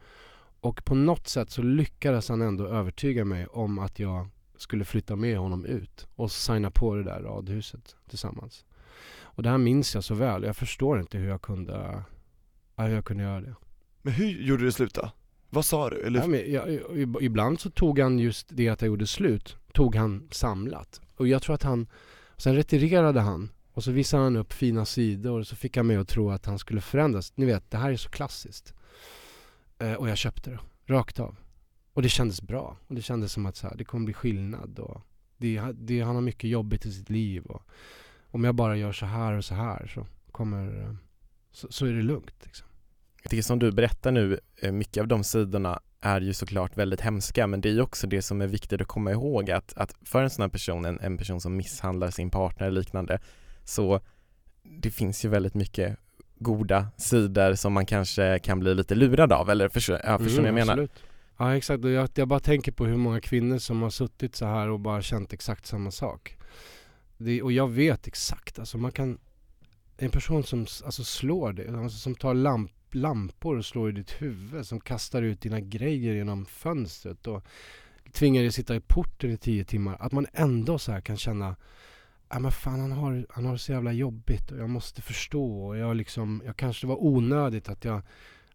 Och 0.60 0.84
på 0.84 0.94
något 0.94 1.28
sätt 1.28 1.50
så 1.50 1.62
lyckades 1.62 2.28
han 2.28 2.42
ändå 2.42 2.66
övertyga 2.66 3.24
mig 3.24 3.46
om 3.46 3.78
att 3.78 3.98
jag 3.98 4.28
skulle 4.56 4.84
flytta 4.84 5.16
med 5.16 5.38
honom 5.38 5.64
ut 5.64 6.06
och 6.14 6.32
signa 6.32 6.70
på 6.70 6.94
det 6.94 7.02
där 7.02 7.20
radhuset 7.20 7.96
tillsammans. 8.08 8.64
Och 9.20 9.42
det 9.42 9.50
här 9.50 9.58
minns 9.58 9.94
jag 9.94 10.04
så 10.04 10.14
väl. 10.14 10.42
Jag 10.42 10.56
förstår 10.56 11.00
inte 11.00 11.18
hur 11.18 11.28
jag 11.28 11.42
kunde, 11.42 12.02
hur 12.76 12.88
jag 12.88 13.04
kunde 13.04 13.22
göra 13.22 13.40
det. 13.40 13.54
Men 14.02 14.12
hur 14.12 14.26
gjorde 14.26 14.64
du 14.64 14.72
slut 14.72 14.94
då? 14.94 15.10
Vad 15.54 15.64
sa 15.64 15.90
du? 15.90 16.00
Eller, 16.00 16.20
Ja, 16.20 16.26
men 16.26 16.52
jag, 16.52 17.22
ibland 17.22 17.60
så 17.60 17.70
tog 17.70 17.98
han 17.98 18.18
just 18.18 18.46
det 18.50 18.68
att 18.68 18.80
jag 18.80 18.88
gjorde 18.88 19.06
slut, 19.06 19.56
tog 19.72 19.94
han 19.94 20.28
samlat. 20.30 21.00
Och 21.16 21.28
jag 21.28 21.42
tror 21.42 21.54
att 21.54 21.62
han, 21.62 21.86
sen 22.36 22.54
retirerade 22.54 23.20
han 23.20 23.50
och 23.72 23.84
så 23.84 23.90
visade 23.90 24.22
han 24.22 24.36
upp 24.36 24.52
fina 24.52 24.84
sidor 24.84 25.40
och 25.40 25.46
så 25.46 25.56
fick 25.56 25.76
han 25.76 25.86
mig 25.86 25.96
att 25.96 26.08
tro 26.08 26.30
att 26.30 26.46
han 26.46 26.58
skulle 26.58 26.80
förändras. 26.80 27.32
Ni 27.36 27.46
vet, 27.46 27.70
det 27.70 27.76
här 27.76 27.90
är 27.92 27.96
så 27.96 28.08
klassiskt. 28.08 28.74
Eh, 29.78 29.92
och 29.92 30.08
jag 30.08 30.16
köpte 30.16 30.50
det, 30.50 30.58
rakt 30.86 31.20
av. 31.20 31.36
Och 31.92 32.02
det 32.02 32.08
kändes 32.08 32.42
bra. 32.42 32.76
Och 32.86 32.94
det 32.94 33.02
kändes 33.02 33.32
som 33.32 33.46
att 33.46 33.56
så 33.56 33.68
här, 33.68 33.76
det 33.76 33.84
kommer 33.84 34.04
bli 34.04 34.14
skillnad. 34.14 34.78
Och 34.78 35.00
det, 35.36 35.60
det, 35.74 36.00
han 36.00 36.14
har 36.14 36.22
mycket 36.22 36.50
jobbigt 36.50 36.86
i 36.86 36.92
sitt 36.92 37.10
liv. 37.10 37.44
Och 37.46 37.62
om 38.30 38.44
jag 38.44 38.54
bara 38.54 38.76
gör 38.76 38.92
så 38.92 39.06
här 39.06 39.32
och 39.32 39.44
så 39.44 39.54
här 39.54 39.86
så 39.94 40.06
kommer, 40.30 40.82
eh, 40.82 40.94
så, 41.52 41.72
så 41.72 41.86
är 41.86 41.92
det 41.92 42.02
lugnt. 42.02 42.36
Liksom. 42.44 42.66
Det 43.32 43.42
som 43.42 43.58
du 43.58 43.72
berättar 43.72 44.12
nu, 44.12 44.40
eh, 44.56 44.72
mycket 44.72 45.00
av 45.00 45.08
de 45.08 45.24
sidorna 45.24 45.80
är 46.00 46.20
ju 46.20 46.32
såklart 46.32 46.76
väldigt 46.76 47.00
hemska 47.00 47.46
men 47.46 47.60
det 47.60 47.68
är 47.68 47.72
ju 47.72 47.80
också 47.80 48.06
det 48.06 48.22
som 48.22 48.42
är 48.42 48.46
viktigt 48.46 48.80
att 48.80 48.86
komma 48.86 49.10
ihåg 49.10 49.50
att, 49.50 49.72
att 49.76 49.94
för 50.04 50.22
en 50.22 50.30
sån 50.30 50.42
här 50.42 50.48
person, 50.48 50.84
en, 50.84 51.00
en 51.00 51.18
person 51.18 51.40
som 51.40 51.56
misshandlar 51.56 52.10
sin 52.10 52.30
partner 52.30 52.66
eller 52.66 52.80
liknande 52.80 53.20
så 53.64 54.00
det 54.62 54.90
finns 54.90 55.24
ju 55.24 55.28
väldigt 55.28 55.54
mycket 55.54 55.96
goda 56.38 56.86
sidor 56.96 57.54
som 57.54 57.72
man 57.72 57.86
kanske 57.86 58.38
kan 58.38 58.60
bli 58.60 58.74
lite 58.74 58.94
lurad 58.94 59.32
av 59.32 59.50
eller 59.50 59.68
förstår, 59.68 60.00
ja, 60.04 60.18
förstår 60.18 60.42
Mm, 60.42 60.46
jag 60.46 60.54
menar? 60.54 60.72
absolut. 60.72 61.02
Ja 61.38 61.56
exakt, 61.56 61.84
jag, 61.84 62.08
jag 62.14 62.28
bara 62.28 62.40
tänker 62.40 62.72
på 62.72 62.86
hur 62.86 62.96
många 62.96 63.20
kvinnor 63.20 63.58
som 63.58 63.82
har 63.82 63.90
suttit 63.90 64.36
så 64.36 64.46
här 64.46 64.68
och 64.68 64.80
bara 64.80 65.02
känt 65.02 65.32
exakt 65.32 65.66
samma 65.66 65.90
sak. 65.90 66.36
Det, 67.18 67.42
och 67.42 67.52
jag 67.52 67.68
vet 67.68 68.06
exakt, 68.06 68.58
alltså 68.58 68.78
man 68.78 68.92
kan 68.92 69.18
En 69.96 70.10
person 70.10 70.44
som 70.44 70.60
alltså 70.60 71.04
slår 71.04 71.52
dig, 71.52 71.68
alltså 71.68 71.98
som 71.98 72.14
tar 72.14 72.34
lamp, 72.34 72.70
lampor 72.94 73.56
och 73.56 73.64
slår 73.66 73.88
i 73.88 73.92
ditt 73.92 74.22
huvud, 74.22 74.66
som 74.66 74.80
kastar 74.80 75.22
ut 75.22 75.40
dina 75.40 75.60
grejer 75.60 76.14
genom 76.14 76.46
fönstret 76.46 77.26
och 77.26 77.44
tvingar 78.12 78.42
dig 78.42 78.52
sitta 78.52 78.76
i 78.76 78.80
porten 78.80 79.30
i 79.30 79.36
tio 79.36 79.64
timmar. 79.64 79.96
Att 80.00 80.12
man 80.12 80.26
ändå 80.32 80.78
så 80.78 80.92
här 80.92 81.00
kan 81.00 81.16
känna 81.16 81.56
Ja 82.28 82.38
men 82.38 82.52
fan 82.52 82.80
han 82.80 82.92
har, 82.92 83.26
han 83.30 83.44
har 83.44 83.52
det 83.52 83.58
så 83.58 83.72
jävla 83.72 83.92
jobbigt 83.92 84.50
och 84.50 84.58
jag 84.58 84.70
måste 84.70 85.02
förstå 85.02 85.66
och 85.66 85.76
jag 85.76 85.96
liksom, 85.96 86.42
jag 86.46 86.56
kanske 86.56 86.86
det 86.86 86.88
var 86.88 87.04
onödigt 87.04 87.68
att 87.68 87.84
jag 87.84 88.02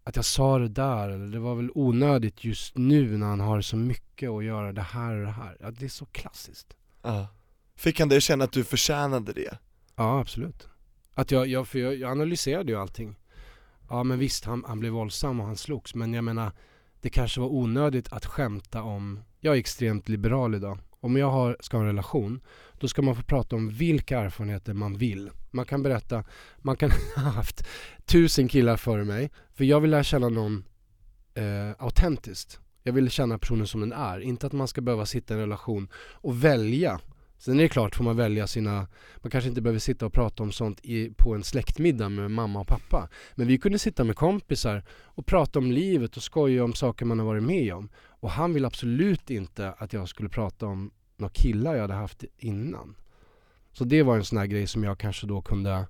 att 0.04 0.16
jag 0.16 0.26
sa 0.26 0.58
det 0.60 0.68
där 0.68 1.10
eller 1.10 1.28
det 1.28 1.40
var 1.40 1.56
väl 1.56 1.72
onödigt 1.76 2.44
just 2.44 2.78
nu 2.78 3.18
när 3.18 3.28
han 3.28 3.40
har 3.40 3.62
så 3.62 3.78
mycket 3.78 4.30
att 4.30 4.44
göra 4.44 4.74
det 4.74 4.82
här 4.82 5.16
och 5.16 5.26
det 5.26 5.32
här. 5.32 5.58
Ja, 5.60 5.72
det 5.72 5.86
är 5.86 5.90
så 5.90 6.06
klassiskt. 6.06 6.74
ja. 7.04 7.28
Fick 7.76 8.00
han 8.00 8.10
dig 8.10 8.22
känna 8.22 8.44
att 8.44 8.52
du 8.52 8.64
förtjänade 8.64 9.34
det? 9.34 9.58
Ja, 9.96 10.20
absolut. 10.20 10.68
Att 11.14 11.32
jag, 11.32 11.48
jag, 11.48 11.68
för 11.68 11.80
jag, 11.80 11.96
jag 11.96 12.12
analyserade 12.12 12.72
ju 12.72 12.78
allting. 12.78 13.16
Ja 13.90 14.04
men 14.04 14.20
visst, 14.20 14.46
han, 14.46 14.64
han 14.68 14.80
blev 14.80 14.92
våldsam 14.92 15.40
och 15.40 15.46
han 15.46 15.58
slogs. 15.58 15.96
Men 15.96 16.14
jag 16.14 16.24
menar, 16.24 16.52
det 17.02 17.10
kanske 17.10 17.40
var 17.40 17.48
onödigt 17.48 18.14
att 18.14 18.26
skämta 18.26 18.84
om, 18.84 19.20
jag 19.40 19.56
är 19.56 19.60
extremt 19.60 20.10
liberal 20.10 20.56
idag. 20.56 20.80
Om 21.00 21.18
jag 21.18 21.32
har, 21.32 21.58
ska 21.60 21.78
ha 21.78 21.82
en 21.82 21.88
relation, 21.88 22.42
då 22.80 22.88
ska 22.88 23.02
man 23.02 23.16
få 23.16 23.24
prata 23.24 23.56
om 23.56 23.70
vilka 23.70 24.20
erfarenheter 24.20 24.74
man 24.74 24.98
vill. 24.98 25.30
Man 25.52 25.66
kan 25.66 25.84
berätta, 25.84 26.24
man 26.58 26.78
kan 26.78 26.92
ha 27.16 27.22
haft 27.22 27.68
tusen 28.06 28.48
killar 28.48 28.78
före 28.78 29.04
mig. 29.04 29.32
För 29.54 29.64
jag 29.64 29.80
vill 29.80 29.92
lära 29.92 30.04
känna 30.04 30.30
någon 30.30 30.64
eh, 31.34 31.72
autentiskt. 31.78 32.60
Jag 32.84 32.94
vill 32.94 33.10
känna 33.10 33.38
personen 33.38 33.68
som 33.68 33.82
den 33.82 33.94
är. 33.94 34.20
Inte 34.20 34.48
att 34.48 34.54
man 34.54 34.68
ska 34.68 34.82
behöva 34.82 35.06
sitta 35.06 35.34
i 35.34 35.38
en 35.38 35.42
relation 35.42 35.90
och 35.94 36.44
välja. 36.44 37.00
Sen 37.38 37.60
är 37.60 37.64
det 37.64 37.70
klart 37.70 37.96
får 37.96 38.04
man 38.04 38.16
välja 38.16 38.48
sina, 38.48 38.88
man 39.22 39.32
kanske 39.32 39.50
inte 39.50 39.62
behöver 39.62 39.80
sitta 39.80 40.06
och 40.06 40.14
prata 40.14 40.44
om 40.44 40.52
sånt 40.52 40.80
i, 40.84 41.10
på 41.18 41.36
en 41.36 41.44
släktmiddag 41.44 42.10
med 42.10 42.32
mamma 42.32 42.60
och 42.60 42.68
pappa. 42.68 43.10
Men 43.36 43.48
vi 43.48 43.58
kunde 43.58 43.80
sitta 43.80 44.04
med 44.04 44.16
kompisar 44.16 44.84
och 45.04 45.26
prata 45.26 45.60
om 45.60 45.72
livet 45.72 46.18
och 46.18 46.24
skoja 46.24 46.64
om 46.64 46.74
saker 46.74 47.06
man 47.06 47.20
har 47.20 47.26
varit 47.26 47.44
med 47.44 47.74
om. 47.74 47.90
Och 47.96 48.32
han 48.32 48.54
ville 48.54 48.68
absolut 48.68 49.30
inte 49.30 49.74
att 49.78 49.94
jag 49.94 50.10
skulle 50.10 50.30
prata 50.30 50.66
om 50.66 50.92
några 51.18 51.34
killar 51.34 51.74
jag 51.74 51.82
hade 51.82 51.94
haft 51.94 52.24
innan. 52.38 52.96
Så 53.74 53.84
det 53.84 54.04
var 54.04 54.16
en 54.16 54.26
sån 54.26 54.38
här 54.38 54.46
grej 54.46 54.68
som 54.68 54.84
jag 54.84 54.98
kanske 54.98 55.28
då 55.28 55.42
kunde 55.42 55.88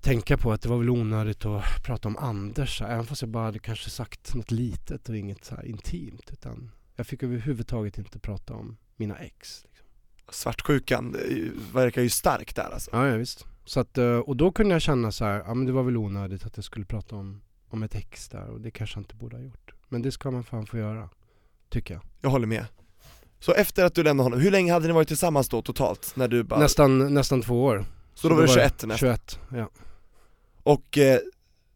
tänka 0.00 0.36
på 0.36 0.52
att 0.52 0.62
det 0.62 0.68
var 0.68 0.78
väl 0.78 0.90
onödigt 0.90 1.44
att 1.44 1.84
prata 1.84 2.08
om 2.08 2.16
Anders, 2.16 2.82
även 2.82 3.06
fast 3.06 3.22
jag 3.22 3.28
bara 3.28 3.44
hade 3.44 3.58
kanske 3.58 3.90
sagt 3.90 4.34
något 4.34 4.50
litet 4.50 5.08
och 5.08 5.16
inget 5.16 5.44
så 5.44 5.54
här 5.54 5.66
intimt. 5.66 6.30
Utan 6.32 6.70
jag 6.96 7.06
fick 7.06 7.22
överhuvudtaget 7.22 7.98
inte 7.98 8.18
prata 8.18 8.54
om 8.54 8.76
mina 8.96 9.18
ex. 9.18 9.64
Liksom. 9.64 9.75
Svartsjukan 10.36 11.16
verkar 11.72 12.02
ju 12.02 12.10
stark 12.10 12.54
där 12.54 12.70
alltså 12.72 12.90
Ja, 12.92 13.08
ja 13.08 13.16
visst. 13.16 13.46
Så 13.64 13.80
att, 13.80 13.98
eh, 13.98 14.18
och 14.18 14.36
då 14.36 14.52
kunde 14.52 14.74
jag 14.74 14.82
känna 14.82 15.12
så 15.12 15.24
här, 15.24 15.42
ja 15.46 15.54
men 15.54 15.66
det 15.66 15.72
var 15.72 15.82
väl 15.82 15.96
onödigt 15.96 16.46
att 16.46 16.56
jag 16.56 16.64
skulle 16.64 16.84
prata 16.84 17.16
om, 17.16 17.42
om 17.68 17.82
ett 17.82 17.94
ex 17.94 18.28
där 18.28 18.48
och 18.48 18.60
det 18.60 18.70
kanske 18.70 18.96
jag 18.96 19.00
inte 19.02 19.14
borde 19.14 19.36
ha 19.36 19.42
gjort. 19.42 19.74
Men 19.88 20.02
det 20.02 20.12
ska 20.12 20.30
man 20.30 20.44
fan 20.44 20.66
få 20.66 20.78
göra, 20.78 21.08
tycker 21.68 21.94
jag. 21.94 22.02
Jag 22.20 22.30
håller 22.30 22.46
med 22.46 22.66
Så 23.40 23.52
efter 23.52 23.84
att 23.84 23.94
du 23.94 24.02
lämnade 24.02 24.26
honom, 24.26 24.40
hur 24.40 24.50
länge 24.50 24.72
hade 24.72 24.86
ni 24.86 24.92
varit 24.92 25.08
tillsammans 25.08 25.48
då 25.48 25.62
totalt? 25.62 26.12
När 26.16 26.28
du 26.28 26.42
bara, 26.42 26.60
Nästan, 26.60 27.14
nästan 27.14 27.42
två 27.42 27.64
år. 27.64 27.84
Så 28.14 28.28
då 28.28 28.34
var 28.34 28.42
det 28.42 28.48
21 28.48 28.72
nästan. 28.72 28.98
21, 28.98 29.40
ja. 29.48 29.70
Och 30.62 30.98
eh, 30.98 31.18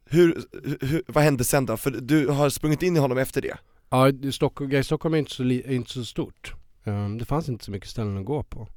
hur, 0.05 0.43
hur, 0.81 1.03
vad 1.07 1.25
hände 1.25 1.45
sen 1.45 1.67
då? 1.67 1.77
För 1.77 1.91
du 1.91 2.29
har 2.29 2.51
sprungit 2.51 2.83
in 2.83 2.97
i 2.97 3.01
honom 3.01 3.19
efter 3.19 3.43
det? 3.43 3.57
Ja, 3.91 4.31
Stockholm, 4.33 4.73
i 4.73 4.85
Stockholm 4.85 5.15
är 5.15 5.19
inte 5.19 5.31
så, 5.31 5.43
li, 5.43 5.63
är 5.67 5.73
inte 5.73 5.91
så 5.91 6.05
stort. 6.05 6.55
Ehm, 6.85 7.19
det 7.19 7.25
fanns 7.25 7.49
inte 7.49 7.65
så 7.65 7.71
mycket 7.71 7.89
ställen 7.89 8.19
att 8.19 8.25
gå 8.25 8.43
på. 8.43 8.69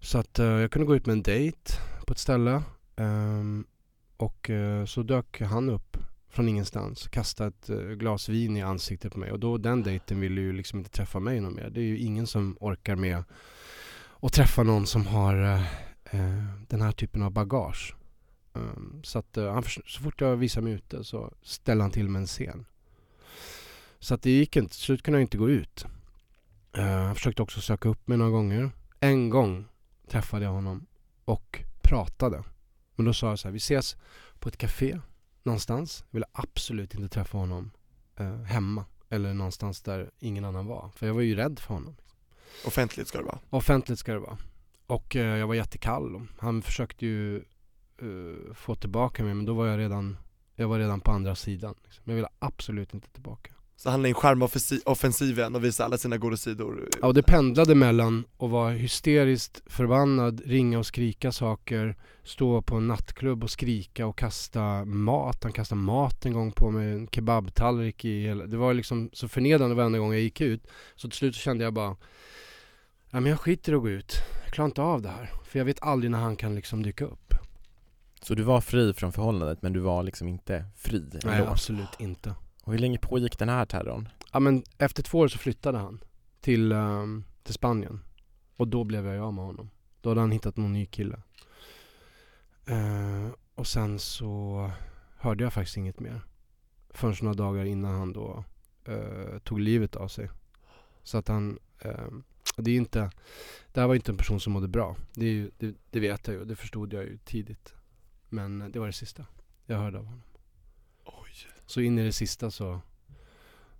Så 0.00 0.18
att 0.18 0.38
eh, 0.38 0.46
jag 0.46 0.70
kunde 0.70 0.86
gå 0.86 0.96
ut 0.96 1.06
med 1.06 1.12
en 1.12 1.22
dejt 1.22 1.72
på 2.06 2.12
ett 2.12 2.18
ställe. 2.18 2.62
Ehm, 2.96 3.66
och 4.16 4.50
eh, 4.50 4.84
så 4.84 5.02
dök 5.02 5.40
han 5.40 5.70
upp 5.70 5.96
från 6.28 6.48
ingenstans, 6.48 7.08
kastade 7.08 7.48
ett 7.48 7.70
eh, 7.70 7.76
glas 7.76 8.28
vin 8.28 8.56
i 8.56 8.62
ansiktet 8.62 9.12
på 9.12 9.18
mig. 9.18 9.32
Och 9.32 9.40
då 9.40 9.58
den 9.58 9.82
dejten 9.82 10.20
ville 10.20 10.40
ju 10.40 10.52
liksom 10.52 10.78
inte 10.78 10.90
träffa 10.90 11.20
mig 11.20 11.40
någon 11.40 11.54
mer. 11.54 11.70
Det 11.70 11.80
är 11.80 11.84
ju 11.84 11.98
ingen 11.98 12.26
som 12.26 12.56
orkar 12.60 12.96
med 12.96 13.24
att 14.20 14.32
träffa 14.32 14.62
någon 14.62 14.86
som 14.86 15.06
har 15.06 15.62
den 16.68 16.82
här 16.82 16.92
typen 16.92 17.22
av 17.22 17.30
bagage. 17.30 17.96
Ehm, 18.54 19.00
så 19.04 19.18
att 19.18 19.36
han, 19.36 19.62
så 19.62 20.02
fort 20.02 20.20
jag 20.20 20.36
visade 20.36 20.64
mig 20.64 20.72
ute 20.72 21.04
så 21.04 21.32
ställde 21.42 21.84
han 21.84 21.90
till 21.90 22.08
med 22.08 22.20
en 22.20 22.26
scen. 22.26 22.64
Så 23.98 24.14
att 24.14 24.22
det 24.22 24.30
gick 24.30 24.56
inte, 24.56 24.74
till 24.74 24.82
slut 24.82 25.02
kunde 25.02 25.18
jag 25.18 25.24
inte 25.24 25.38
gå 25.38 25.50
ut. 25.50 25.86
Eh, 26.72 26.84
han 26.84 27.14
försökte 27.14 27.42
också 27.42 27.60
söka 27.60 27.88
upp 27.88 28.08
mig 28.08 28.18
några 28.18 28.30
gånger. 28.30 28.70
En 29.00 29.30
gång 29.30 29.64
träffade 30.08 30.44
jag 30.44 30.52
honom 30.52 30.86
och 31.24 31.62
pratade. 31.82 32.44
Men 32.96 33.06
då 33.06 33.12
sa 33.12 33.28
jag 33.28 33.38
så 33.38 33.48
här, 33.48 33.52
vi 33.52 33.56
ses 33.58 33.96
på 34.38 34.48
ett 34.48 34.56
café 34.56 35.00
någonstans. 35.42 36.04
Jag 36.10 36.16
ville 36.16 36.26
absolut 36.32 36.94
inte 36.94 37.08
träffa 37.08 37.38
honom 37.38 37.70
eh, 38.16 38.42
hemma 38.42 38.84
eller 39.08 39.34
någonstans 39.34 39.82
där 39.82 40.10
ingen 40.18 40.44
annan 40.44 40.66
var. 40.66 40.90
För 40.94 41.06
jag 41.06 41.14
var 41.14 41.20
ju 41.20 41.34
rädd 41.34 41.58
för 41.58 41.74
honom. 41.74 41.96
Offentligt 42.66 43.08
ska 43.08 43.18
det 43.18 43.24
vara. 43.24 43.38
Offentligt 43.50 43.98
ska 43.98 44.12
det 44.12 44.18
vara. 44.18 44.38
Och 44.86 45.16
eh, 45.16 45.38
jag 45.38 45.46
var 45.46 45.54
jättekall. 45.54 46.26
Han 46.38 46.62
försökte 46.62 47.06
ju 47.06 47.36
eh, 47.98 48.54
få 48.54 48.74
tillbaka 48.74 49.24
mig 49.24 49.34
men 49.34 49.44
då 49.44 49.54
var 49.54 49.66
jag 49.66 49.78
redan, 49.78 50.16
jag 50.54 50.68
var 50.68 50.78
redan 50.78 51.00
på 51.00 51.10
andra 51.10 51.34
sidan. 51.34 51.74
Liksom. 51.84 52.02
Jag 52.06 52.14
ville 52.14 52.28
absolut 52.38 52.94
inte 52.94 53.08
tillbaka. 53.10 53.52
Så 53.82 53.90
han 53.90 54.04
är 54.04 54.08
en 54.08 54.14
charmoffensiven 54.14 55.54
och 55.54 55.64
visar 55.64 55.84
alla 55.84 55.98
sina 55.98 56.18
goda 56.18 56.36
sidor. 56.36 56.88
Ja, 57.00 57.06
och 57.06 57.14
det 57.14 57.22
pendlade 57.22 57.74
mellan 57.74 58.24
att 58.38 58.50
vara 58.50 58.70
hysteriskt 58.70 59.62
förbannad, 59.66 60.42
ringa 60.46 60.78
och 60.78 60.86
skrika 60.86 61.32
saker, 61.32 61.96
stå 62.22 62.62
på 62.62 62.76
en 62.76 62.88
nattklubb 62.88 63.44
och 63.44 63.50
skrika 63.50 64.06
och 64.06 64.18
kasta 64.18 64.84
mat. 64.84 65.42
Han 65.42 65.52
kastade 65.52 65.80
mat 65.80 66.26
en 66.26 66.32
gång 66.32 66.52
på 66.52 66.70
mig, 66.70 66.92
en 66.92 67.08
kebabtallrik 67.08 68.04
i 68.04 68.22
hela... 68.22 68.46
Det 68.46 68.56
var 68.56 68.74
liksom 68.74 69.10
så 69.12 69.28
förnedrande 69.28 69.74
varenda 69.74 69.98
gång 69.98 70.12
jag 70.12 70.22
gick 70.22 70.40
ut. 70.40 70.66
Så 70.96 71.08
till 71.08 71.18
slut 71.18 71.34
så 71.34 71.40
kände 71.40 71.64
jag 71.64 71.72
bara, 71.72 71.96
ja 73.10 73.20
men 73.20 73.26
jag 73.26 73.40
skiter 73.40 73.72
i 73.72 73.74
att 73.74 73.82
gå 73.82 73.90
ut. 73.90 74.14
Jag 74.44 74.52
klarar 74.52 74.68
inte 74.68 74.82
av 74.82 75.02
det 75.02 75.08
här. 75.08 75.30
För 75.44 75.58
jag 75.58 75.66
vet 75.66 75.82
aldrig 75.82 76.10
när 76.10 76.18
han 76.18 76.36
kan 76.36 76.54
liksom 76.54 76.82
dyka 76.82 77.04
upp. 77.04 77.34
Så 78.22 78.34
du 78.34 78.42
var 78.42 78.60
fri 78.60 78.92
från 78.94 79.12
förhållandet 79.12 79.62
men 79.62 79.72
du 79.72 79.80
var 79.80 80.02
liksom 80.02 80.28
inte 80.28 80.64
fri 80.76 81.04
Nej, 81.24 81.38
ändå? 81.38 81.50
absolut 81.50 82.00
inte. 82.00 82.34
Och 82.62 82.72
hur 82.72 82.78
länge 82.78 82.98
pågick 82.98 83.38
den 83.38 83.48
här 83.48 83.64
terrorn? 83.64 84.08
Ja 84.32 84.40
men 84.40 84.64
efter 84.78 85.02
två 85.02 85.18
år 85.18 85.28
så 85.28 85.38
flyttade 85.38 85.78
han 85.78 86.04
till, 86.40 86.72
um, 86.72 87.24
till 87.42 87.54
Spanien. 87.54 88.00
Och 88.56 88.68
då 88.68 88.84
blev 88.84 89.06
jag 89.06 89.24
av 89.24 89.34
med 89.34 89.44
honom. 89.44 89.70
Då 90.00 90.08
hade 90.08 90.20
han 90.20 90.30
hittat 90.30 90.56
någon 90.56 90.72
ny 90.72 90.86
kille. 90.86 91.22
Uh, 92.70 93.30
och 93.54 93.66
sen 93.66 93.98
så 93.98 94.70
hörde 95.16 95.44
jag 95.44 95.52
faktiskt 95.52 95.76
inget 95.76 96.00
mer. 96.00 96.20
Förrän 96.90 97.16
några 97.22 97.34
dagar 97.34 97.64
innan 97.64 97.98
han 97.98 98.12
då 98.12 98.44
uh, 98.88 99.38
tog 99.38 99.60
livet 99.60 99.96
av 99.96 100.08
sig. 100.08 100.30
Så 101.02 101.18
att 101.18 101.28
han, 101.28 101.58
uh, 101.84 102.08
det 102.56 102.70
är 102.70 102.76
inte, 102.76 103.10
det 103.72 103.80
här 103.80 103.88
var 103.88 103.94
inte 103.94 104.12
en 104.12 104.16
person 104.16 104.40
som 104.40 104.52
mådde 104.52 104.68
bra. 104.68 104.96
Det, 105.14 105.26
är 105.26 105.32
ju, 105.32 105.50
det, 105.58 105.74
det 105.90 106.00
vet 106.00 106.26
jag 106.26 106.36
ju, 106.36 106.44
det 106.44 106.56
förstod 106.56 106.92
jag 106.92 107.04
ju 107.04 107.18
tidigt. 107.24 107.74
Men 108.28 108.72
det 108.72 108.78
var 108.78 108.86
det 108.86 108.92
sista 108.92 109.26
jag 109.66 109.78
hörde 109.78 109.98
av 109.98 110.04
honom. 110.04 110.22
Så 111.72 111.80
in 111.80 111.98
i 111.98 112.04
det 112.04 112.12
sista 112.12 112.50
så, 112.50 112.80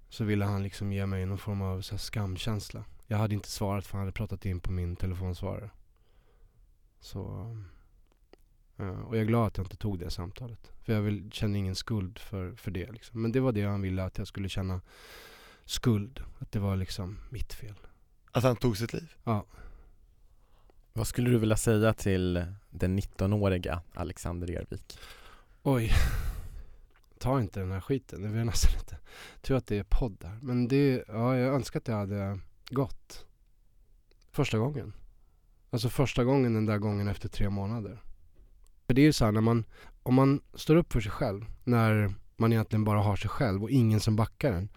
så 0.08 0.24
ville 0.24 0.44
han 0.44 0.62
liksom 0.62 0.92
ge 0.92 1.06
mig 1.06 1.26
någon 1.26 1.38
form 1.38 1.62
av 1.62 1.80
så 1.80 1.94
här 1.94 1.98
skamkänsla. 1.98 2.84
Jag 3.06 3.18
hade 3.18 3.34
inte 3.34 3.50
svarat 3.50 3.86
för 3.86 3.92
han 3.92 4.00
hade 4.00 4.12
pratat 4.12 4.46
in 4.46 4.60
på 4.60 4.72
min 4.72 4.96
telefonsvarare. 4.96 5.70
Så, 7.00 7.20
eh, 8.76 9.00
och 9.00 9.16
jag 9.16 9.22
är 9.22 9.26
glad 9.26 9.46
att 9.46 9.56
jag 9.56 9.66
inte 9.66 9.76
tog 9.76 9.98
det 9.98 10.10
samtalet. 10.10 10.72
För 10.82 10.92
jag 10.92 11.00
vill, 11.00 11.30
känner 11.32 11.58
ingen 11.58 11.74
skuld 11.74 12.18
för, 12.18 12.54
för 12.54 12.70
det 12.70 12.92
liksom. 12.92 13.22
Men 13.22 13.32
det 13.32 13.40
var 13.40 13.52
det 13.52 13.62
han 13.62 13.82
ville 13.82 14.04
att 14.04 14.18
jag 14.18 14.26
skulle 14.26 14.48
känna 14.48 14.80
skuld. 15.64 16.20
Att 16.38 16.52
det 16.52 16.58
var 16.58 16.76
liksom 16.76 17.18
mitt 17.30 17.52
fel. 17.52 17.76
Att 18.30 18.44
han 18.44 18.56
tog 18.56 18.76
sitt 18.76 18.92
liv? 18.92 19.14
Vad 20.92 21.06
skulle 21.06 21.30
du 21.30 21.38
vilja 21.38 21.56
säga 21.56 21.94
till 21.94 22.44
den 22.70 23.00
19-åriga 23.00 23.82
Alexander 23.94 24.50
Ervik? 24.50 24.98
Oj. 25.62 25.92
Ta 27.22 27.40
inte 27.40 27.60
den 27.60 27.70
här 27.70 27.80
skiten. 27.80 28.22
Det 28.22 28.28
vill 28.28 28.38
jag 28.38 28.46
nästan 28.46 28.72
inte. 28.80 28.98
Tur 29.40 29.54
att 29.54 29.66
det 29.66 29.78
är 29.78 29.84
podd 29.84 30.16
där. 30.20 30.38
Men 30.42 30.68
det, 30.68 31.04
ja, 31.08 31.36
jag 31.36 31.54
önskar 31.54 31.80
att 31.80 31.88
jag 31.88 31.94
hade 31.94 32.38
gått. 32.70 33.26
Första 34.32 34.58
gången. 34.58 34.92
Alltså 35.70 35.88
första 35.88 36.24
gången 36.24 36.54
den 36.54 36.66
där 36.66 36.78
gången 36.78 37.08
efter 37.08 37.28
tre 37.28 37.50
månader. 37.50 38.02
För 38.86 38.94
det 38.94 39.02
är 39.02 39.04
ju 39.04 39.12
så 39.12 39.24
här 39.24 39.32
när 39.32 39.40
man, 39.40 39.64
om 40.02 40.14
man 40.14 40.40
står 40.54 40.76
upp 40.76 40.92
för 40.92 41.00
sig 41.00 41.12
själv. 41.12 41.44
När 41.64 42.14
man 42.36 42.52
egentligen 42.52 42.84
bara 42.84 43.00
har 43.00 43.16
sig 43.16 43.30
själv 43.30 43.62
och 43.62 43.70
ingen 43.70 44.00
som 44.00 44.16
backar 44.16 44.52
en. 44.52 44.68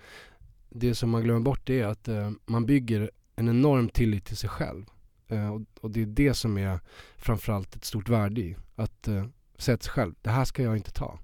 Det 0.69 0.95
som 0.95 1.09
man 1.09 1.23
glömmer 1.23 1.41
bort 1.41 1.61
det 1.63 1.81
är 1.81 1.87
att 1.87 2.07
eh, 2.07 2.31
man 2.45 2.65
bygger 2.65 3.11
en 3.35 3.49
enorm 3.49 3.89
tillit 3.89 4.25
till 4.25 4.37
sig 4.37 4.49
själv. 4.49 4.85
Eh, 5.27 5.53
och, 5.53 5.61
och 5.81 5.91
det 5.91 6.01
är 6.01 6.05
det 6.05 6.33
som 6.33 6.57
är 6.57 6.79
framförallt 7.17 7.75
ett 7.75 7.85
stort 7.85 8.09
värde 8.09 8.41
i. 8.41 8.55
Att 8.75 9.07
eh, 9.07 9.25
säga 9.57 9.77
till 9.77 9.85
sig 9.85 9.93
själv, 9.93 10.13
det 10.21 10.29
här 10.29 10.45
ska 10.45 10.63
jag 10.63 10.77
inte 10.77 10.91
ta. 10.91 11.19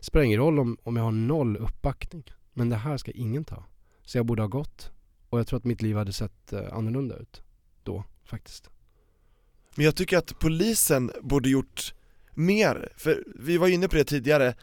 Spelar 0.00 0.24
ingen 0.24 0.38
roll 0.40 0.58
om, 0.58 0.76
om 0.82 0.96
jag 0.96 1.04
har 1.04 1.12
noll 1.12 1.56
uppbackning. 1.56 2.24
Men 2.52 2.68
det 2.68 2.76
här 2.76 2.96
ska 2.96 3.10
ingen 3.10 3.44
ta. 3.44 3.64
Så 4.04 4.18
jag 4.18 4.26
borde 4.26 4.42
ha 4.42 4.48
gått. 4.48 4.90
Och 5.28 5.38
jag 5.38 5.46
tror 5.46 5.56
att 5.56 5.64
mitt 5.64 5.82
liv 5.82 5.96
hade 5.96 6.12
sett 6.12 6.52
eh, 6.52 6.60
annorlunda 6.72 7.16
ut 7.16 7.42
då 7.82 8.04
faktiskt. 8.24 8.70
Men 9.74 9.84
jag 9.84 9.96
tycker 9.96 10.18
att 10.18 10.38
polisen 10.38 11.12
borde 11.22 11.48
gjort 11.48 11.94
mer, 12.34 12.92
för 12.96 13.24
vi 13.38 13.58
var 13.58 13.68
inne 13.68 13.88
på 13.88 13.96
det 13.96 14.04
tidigare 14.04 14.54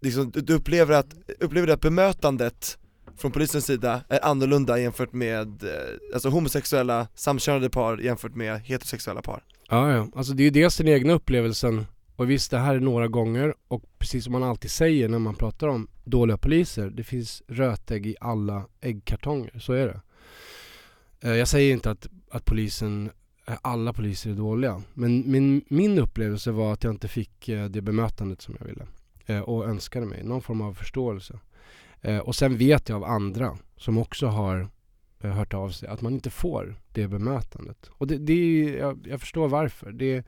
liksom, 0.00 0.30
du- 0.30 0.54
upplever 0.54 0.94
att, 0.94 1.14
upplever 1.40 1.68
att 1.68 1.80
bemötandet 1.80 2.78
från 3.16 3.32
polisens 3.32 3.66
sida 3.66 4.02
är 4.08 4.24
annorlunda 4.24 4.78
jämfört 4.78 5.12
med, 5.12 5.62
eh, 5.62 5.70
alltså 6.14 6.28
homosexuella, 6.28 7.06
samkönade 7.14 7.70
par 7.70 7.98
jämfört 7.98 8.34
med 8.34 8.60
heterosexuella 8.60 9.22
par? 9.22 9.44
Ja, 9.68 9.92
ja. 9.92 10.08
Alltså 10.14 10.32
det 10.32 10.42
är 10.42 10.44
ju 10.44 10.50
dels 10.50 10.76
den 10.76 10.88
egna 10.88 11.12
upplevelsen. 11.12 11.86
Och 12.20 12.30
visst, 12.30 12.50
det 12.50 12.58
här 12.58 12.74
är 12.74 12.80
några 12.80 13.08
gånger. 13.08 13.54
Och 13.68 13.82
precis 13.98 14.24
som 14.24 14.32
man 14.32 14.42
alltid 14.42 14.70
säger 14.70 15.08
när 15.08 15.18
man 15.18 15.34
pratar 15.34 15.68
om 15.68 15.88
dåliga 16.04 16.36
poliser. 16.36 16.90
Det 16.90 17.04
finns 17.04 17.42
rötägg 17.48 18.06
i 18.06 18.16
alla 18.20 18.66
äggkartonger. 18.80 19.58
Så 19.58 19.72
är 19.72 19.86
det. 19.86 20.00
Eh, 21.20 21.36
jag 21.36 21.48
säger 21.48 21.72
inte 21.72 21.90
att, 21.90 22.08
att 22.30 22.44
polisen, 22.44 23.10
eh, 23.46 23.54
alla 23.62 23.92
poliser 23.92 24.30
är 24.30 24.34
dåliga. 24.34 24.82
Men 24.94 25.30
min, 25.30 25.64
min 25.68 25.98
upplevelse 25.98 26.50
var 26.50 26.72
att 26.72 26.84
jag 26.84 26.92
inte 26.92 27.08
fick 27.08 27.48
eh, 27.48 27.64
det 27.64 27.80
bemötandet 27.80 28.40
som 28.42 28.56
jag 28.58 28.66
ville. 28.66 28.86
Och 29.42 29.68
önskade 29.68 30.06
mig. 30.06 30.24
Någon 30.24 30.42
form 30.42 30.60
av 30.60 30.74
förståelse. 30.74 31.38
Och 32.22 32.34
sen 32.34 32.56
vet 32.56 32.88
jag 32.88 32.96
av 32.96 33.04
andra 33.04 33.58
som 33.76 33.98
också 33.98 34.26
har 34.26 34.68
hört 35.18 35.54
av 35.54 35.70
sig 35.70 35.88
att 35.88 36.00
man 36.00 36.14
inte 36.14 36.30
får 36.30 36.80
det 36.92 37.08
bemötandet. 37.08 37.90
Och 37.92 38.06
det, 38.06 38.18
det 38.18 38.32
är, 38.32 38.78
jag, 38.78 39.06
jag 39.06 39.20
förstår 39.20 39.48
varför. 39.48 39.92
Det, 39.92 40.24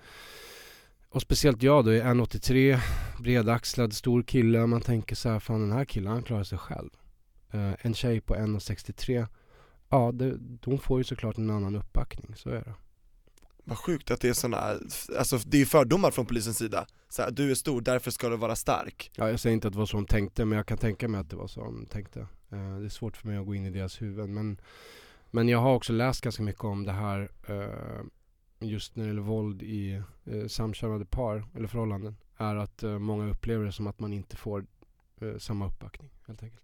och 1.13 1.23
speciellt 1.23 1.63
jag 1.63 1.85
då, 1.85 1.91
är 1.91 2.03
1,83, 2.03 2.79
bredaxlad, 3.19 3.93
stor 3.93 4.23
kille. 4.23 4.67
Man 4.67 4.81
tänker 4.81 5.17
så 5.17 5.29
här, 5.29 5.39
fan 5.39 5.61
den 5.61 5.73
här 5.73 5.85
killen 5.85 6.13
han 6.13 6.23
klarar 6.23 6.45
sig 6.45 6.59
själv. 6.59 6.91
Eh, 7.51 7.73
en 7.81 7.95
tjej 7.95 8.21
på 8.21 8.35
1,63, 8.35 9.27
ja 9.89 10.13
det, 10.13 10.39
hon 10.65 10.79
får 10.79 11.01
ju 11.01 11.05
såklart 11.05 11.39
en 11.39 11.51
annan 11.51 11.77
uppbackning, 11.77 12.35
så 12.37 12.51
är 12.51 12.65
det. 12.65 12.75
Vad 13.65 13.79
sjukt 13.79 14.11
att 14.11 14.21
det 14.21 14.29
är 14.29 14.33
såna, 14.33 14.79
alltså 15.19 15.39
det 15.47 15.61
är 15.61 15.65
fördomar 15.65 16.11
från 16.11 16.27
polisens 16.27 16.59
sida, 16.59 16.87
så 17.09 17.23
här, 17.23 17.31
du 17.31 17.51
är 17.51 17.55
stor, 17.55 17.81
därför 17.81 18.11
ska 18.11 18.29
du 18.29 18.37
vara 18.37 18.57
stark 18.57 19.11
Ja, 19.15 19.31
jag 19.31 19.41
säger 19.41 19.55
inte 19.55 19.69
att 19.69 19.73
det 19.73 19.79
var 19.79 19.87
så 19.87 19.97
de 19.97 20.07
tänkte, 20.07 20.45
men 20.45 20.57
jag 20.57 20.67
kan 20.67 20.79
tänka 20.79 21.09
mig 21.09 21.21
att 21.21 21.31
det 21.31 21.37
var 21.37 21.47
så 21.47 21.65
de 21.65 21.87
tänkte. 21.87 22.21
Eh, 22.21 22.79
det 22.79 22.85
är 22.85 22.89
svårt 22.89 23.17
för 23.17 23.29
mig 23.29 23.37
att 23.37 23.47
gå 23.47 23.55
in 23.55 23.67
i 23.67 23.71
deras 23.71 24.03
huvuden. 24.03 24.35
Men, 24.35 24.61
men 25.31 25.49
jag 25.49 25.59
har 25.59 25.75
också 25.75 25.93
läst 25.93 26.21
ganska 26.21 26.43
mycket 26.43 26.65
om 26.65 26.85
det 26.85 26.93
här 26.93 27.31
eh, 27.49 28.05
just 28.65 28.97
när 28.97 29.05
det 29.05 29.09
gäller 29.09 29.23
våld 29.23 29.63
i 29.63 30.03
eh, 30.25 30.47
samkönade 30.47 31.05
par 31.05 31.45
eller 31.55 31.67
förhållanden. 31.67 32.17
Är 32.37 32.57
att 32.57 32.83
eh, 32.83 32.99
många 32.99 33.31
upplever 33.31 33.65
det 33.65 33.73
som 33.73 33.87
att 33.87 34.01
man 34.01 34.13
inte 34.13 34.37
får 34.37 34.67
eh, 35.21 35.39
samma 35.39 35.67
uppbackning 35.67 36.11
helt 36.27 36.43
enkelt. 36.43 36.63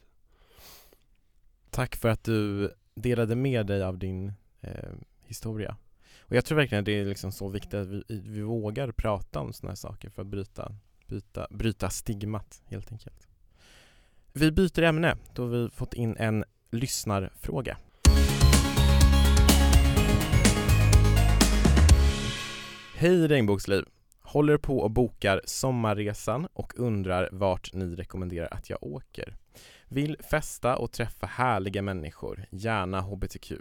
Tack 1.70 1.96
för 1.96 2.08
att 2.08 2.24
du 2.24 2.70
delade 2.94 3.36
med 3.36 3.66
dig 3.66 3.82
av 3.82 3.98
din 3.98 4.32
eh, 4.60 4.92
historia. 5.24 5.76
Och 6.18 6.36
jag 6.36 6.44
tror 6.44 6.56
verkligen 6.58 6.82
att 6.82 6.86
det 6.86 7.00
är 7.00 7.04
liksom 7.04 7.32
så 7.32 7.48
viktigt 7.48 7.74
att 7.74 7.88
vi, 7.88 8.02
vi 8.08 8.40
vågar 8.40 8.92
prata 8.92 9.40
om 9.40 9.52
sådana 9.52 9.70
här 9.70 9.76
saker 9.76 10.10
för 10.10 10.22
att 10.22 10.28
bryta, 10.28 10.72
bryta, 11.06 11.46
bryta 11.50 11.90
stigmat 11.90 12.62
helt 12.66 12.92
enkelt. 12.92 13.28
Vi 14.32 14.52
byter 14.52 14.82
ämne 14.82 15.16
då 15.34 15.46
vi 15.46 15.70
fått 15.70 15.94
in 15.94 16.16
en 16.16 16.44
lyssnarfråga. 16.70 17.78
Hej 23.00 23.28
Regnbågsliv! 23.28 23.84
Håller 24.20 24.56
på 24.56 24.78
och 24.78 24.90
bokar 24.90 25.40
sommarresan 25.44 26.48
och 26.52 26.72
undrar 26.76 27.28
vart 27.32 27.72
ni 27.72 27.94
rekommenderar 27.94 28.48
att 28.50 28.70
jag 28.70 28.82
åker. 28.82 29.36
Vill 29.88 30.16
festa 30.30 30.76
och 30.76 30.92
träffa 30.92 31.26
härliga 31.26 31.82
människor, 31.82 32.44
gärna 32.50 33.00
HBTQ. 33.00 33.52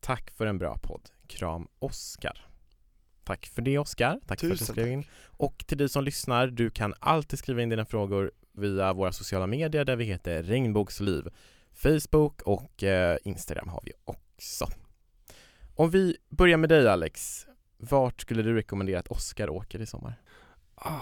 Tack 0.00 0.30
för 0.30 0.46
en 0.46 0.58
bra 0.58 0.78
podd. 0.82 1.10
Kram 1.26 1.68
Oskar. 1.78 2.46
Tack 3.24 3.46
för 3.46 3.62
det 3.62 3.78
Oskar, 3.78 4.20
tack 4.26 4.40
för 4.40 4.46
att 4.46 4.52
du 4.52 4.58
Tusen 4.58 4.66
skrev 4.66 4.88
in. 4.88 5.04
Och 5.24 5.64
till 5.66 5.78
dig 5.78 5.88
som 5.88 6.04
lyssnar, 6.04 6.46
du 6.46 6.70
kan 6.70 6.94
alltid 7.00 7.38
skriva 7.38 7.62
in 7.62 7.68
dina 7.68 7.84
frågor 7.84 8.32
via 8.52 8.92
våra 8.92 9.12
sociala 9.12 9.46
medier 9.46 9.84
där 9.84 9.96
vi 9.96 10.04
heter 10.04 10.42
Regnbågsliv. 10.42 11.28
Facebook 11.74 12.42
och 12.42 12.82
eh, 12.82 13.18
Instagram 13.24 13.68
har 13.68 13.82
vi 13.84 13.92
också. 14.04 14.68
Om 15.74 15.90
vi 15.90 16.16
börjar 16.28 16.56
med 16.56 16.68
dig 16.68 16.88
Alex, 16.88 17.47
vart 17.78 18.20
skulle 18.20 18.42
du 18.42 18.54
rekommendera 18.54 18.98
att 18.98 19.08
Oskar 19.08 19.50
åker 19.50 19.80
i 19.80 19.86
sommar? 19.86 20.14
Ah. 20.74 21.00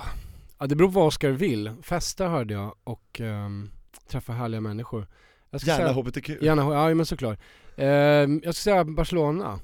Ja, 0.59 0.67
det 0.67 0.77
beror 0.77 0.89
på 0.89 0.95
vad 0.95 1.07
Oskar 1.07 1.31
vill. 1.31 1.75
Festa 1.83 2.29
hörde 2.29 2.55
jag 2.55 2.75
och 2.85 3.21
ehm, 3.21 3.71
träffa 4.09 4.33
härliga 4.33 4.61
människor. 4.61 5.07
Jag 5.51 5.61
ska 5.61 5.71
Gärna 5.71 5.85
säga, 5.85 6.03
HBTQ. 6.03 6.29
gärna, 6.43 6.63
ja 6.63 6.95
men 6.95 7.07
såklart. 7.07 7.39
Ehm, 7.77 8.41
jag 8.45 8.55
ska 8.55 8.63
säga 8.63 8.85
Barcelona. 8.85 9.61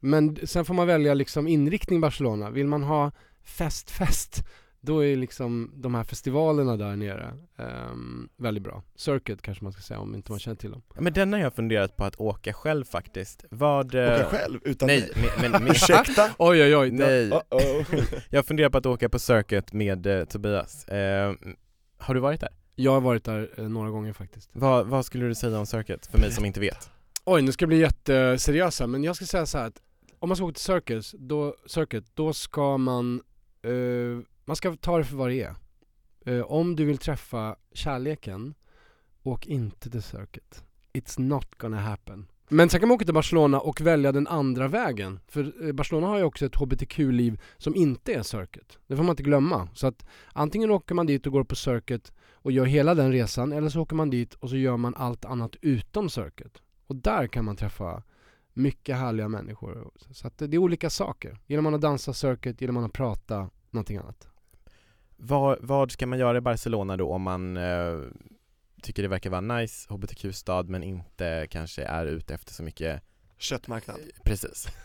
Men 0.00 0.38
sen 0.46 0.64
får 0.64 0.74
man 0.74 0.86
välja 0.86 1.14
liksom 1.14 1.48
inriktning 1.48 2.00
Barcelona. 2.00 2.50
Vill 2.50 2.66
man 2.66 2.82
ha 2.82 3.10
fest, 3.42 3.90
fest, 3.90 4.44
då 4.84 5.04
är 5.04 5.16
liksom 5.16 5.70
de 5.74 5.94
här 5.94 6.04
festivalerna 6.04 6.76
där 6.76 6.96
nere 6.96 7.34
ehm, 7.58 8.28
väldigt 8.36 8.62
bra. 8.62 8.82
Circuit 8.94 9.42
kanske 9.42 9.64
man 9.64 9.72
ska 9.72 9.82
säga 9.82 10.00
om 10.00 10.14
inte 10.14 10.32
man 10.32 10.38
känner 10.38 10.56
till 10.56 10.70
dem. 10.70 10.82
Ja, 10.94 11.00
Men 11.00 11.12
den 11.12 11.32
har 11.32 11.40
jag 11.40 11.54
funderat 11.54 11.96
på 11.96 12.04
att 12.04 12.16
åka 12.20 12.52
själv 12.52 12.84
faktiskt. 12.84 13.44
Vad... 13.50 13.94
eh, 13.94 14.14
Åka 14.14 14.24
själv 14.24 14.60
utan 14.64 14.86
Nej, 14.86 15.00
mig. 15.00 15.30
men, 15.40 15.50
men, 15.50 15.62
men 15.62 15.70
Ursäkta? 15.72 16.30
Oj 16.38 16.62
oj 16.62 16.76
oj, 16.76 16.90
nej. 16.90 17.30
Uh-oh. 17.30 18.04
Jag 18.30 18.46
funderar 18.46 18.70
på 18.70 18.78
att 18.78 18.86
åka 18.86 19.08
på 19.08 19.18
Circuit 19.18 19.72
med 19.72 20.06
eh, 20.06 20.24
Tobias. 20.24 20.88
Eh, 20.88 21.34
har 21.98 22.14
du 22.14 22.20
varit 22.20 22.40
där? 22.40 22.50
Jag 22.74 22.92
har 22.92 23.00
varit 23.00 23.24
där 23.24 23.50
eh, 23.56 23.68
några 23.68 23.90
gånger 23.90 24.12
faktiskt. 24.12 24.50
Vad, 24.52 24.86
vad 24.86 25.06
skulle 25.06 25.26
du 25.26 25.34
säga 25.34 25.58
om 25.58 25.66
Circuit 25.66 26.06
för 26.06 26.18
mig 26.18 26.32
som 26.32 26.44
inte 26.44 26.60
vet? 26.60 26.90
Oj, 27.24 27.42
nu 27.42 27.52
ska 27.52 27.62
jag 27.62 27.68
bli 27.68 27.78
jätteseriösa, 27.78 28.86
men 28.86 29.04
jag 29.04 29.16
ska 29.16 29.24
säga 29.24 29.46
så 29.46 29.58
här 29.58 29.66
att 29.66 29.82
om 30.18 30.28
man 30.28 30.36
ska 30.36 30.44
åka 30.46 30.52
till 30.54 30.62
Circus, 30.62 31.14
då, 31.18 31.54
circuit, 31.66 32.04
då 32.14 32.32
ska 32.32 32.76
man, 32.78 33.22
eh, 33.62 33.70
man 34.52 34.56
ska 34.56 34.76
ta 34.76 34.98
det 34.98 35.04
för 35.04 35.16
vad 35.16 35.30
det 35.30 35.42
är. 35.42 35.54
Uh, 36.28 36.42
om 36.42 36.76
du 36.76 36.84
vill 36.84 36.98
träffa 36.98 37.56
kärleken, 37.72 38.54
åk 39.22 39.46
inte 39.46 39.90
till 39.90 40.02
Circuit. 40.02 40.64
It's 40.92 41.20
not 41.20 41.58
gonna 41.58 41.80
happen. 41.80 42.26
Men 42.48 42.70
sen 42.70 42.80
kan 42.80 42.88
man 42.88 42.94
åka 42.94 43.04
till 43.04 43.14
Barcelona 43.14 43.60
och 43.60 43.80
välja 43.80 44.12
den 44.12 44.26
andra 44.26 44.68
vägen. 44.68 45.20
För 45.28 45.66
eh, 45.66 45.72
Barcelona 45.72 46.06
har 46.06 46.18
ju 46.18 46.24
också 46.24 46.46
ett 46.46 46.54
HBTQ-liv 46.54 47.40
som 47.58 47.74
inte 47.74 48.14
är 48.14 48.22
Circuit. 48.22 48.78
Det 48.86 48.96
får 48.96 49.02
man 49.02 49.12
inte 49.12 49.22
glömma. 49.22 49.68
Så 49.74 49.86
att 49.86 50.06
antingen 50.32 50.70
åker 50.70 50.94
man 50.94 51.06
dit 51.06 51.26
och 51.26 51.32
går 51.32 51.44
på 51.44 51.56
Circuit 51.56 52.12
och 52.32 52.52
gör 52.52 52.64
hela 52.64 52.94
den 52.94 53.12
resan, 53.12 53.52
eller 53.52 53.68
så 53.68 53.80
åker 53.80 53.96
man 53.96 54.10
dit 54.10 54.34
och 54.34 54.48
så 54.50 54.56
gör 54.56 54.76
man 54.76 54.94
allt 54.94 55.24
annat 55.24 55.56
utom 55.60 56.10
Circuit. 56.10 56.62
Och 56.86 56.96
där 56.96 57.26
kan 57.26 57.44
man 57.44 57.56
träffa 57.56 58.02
mycket 58.52 58.96
härliga 58.96 59.28
människor. 59.28 59.90
Så 60.10 60.26
att 60.26 60.38
det 60.38 60.56
är 60.56 60.58
olika 60.58 60.90
saker. 60.90 61.38
Gillar 61.46 61.62
man 61.62 61.74
att 61.74 61.80
dansa 61.80 62.12
circuit, 62.12 62.60
gillar 62.60 62.72
man 62.74 62.84
att 62.84 62.92
prata, 62.92 63.50
någonting 63.70 63.96
annat. 63.96 64.28
Vad, 65.24 65.58
vad 65.60 65.90
ska 65.90 66.06
man 66.06 66.18
göra 66.18 66.38
i 66.38 66.40
Barcelona 66.40 66.96
då 66.96 67.12
om 67.12 67.22
man 67.22 67.56
eh, 67.56 68.00
tycker 68.82 69.02
det 69.02 69.08
verkar 69.08 69.30
vara 69.30 69.40
nice 69.40 69.94
HBTQ-stad 69.94 70.68
men 70.68 70.82
inte 70.82 71.46
kanske 71.50 71.82
är 71.82 72.06
ute 72.06 72.34
efter 72.34 72.52
så 72.52 72.62
mycket 72.62 73.02
Köttmarknad. 73.38 74.00
Precis. 74.24 74.68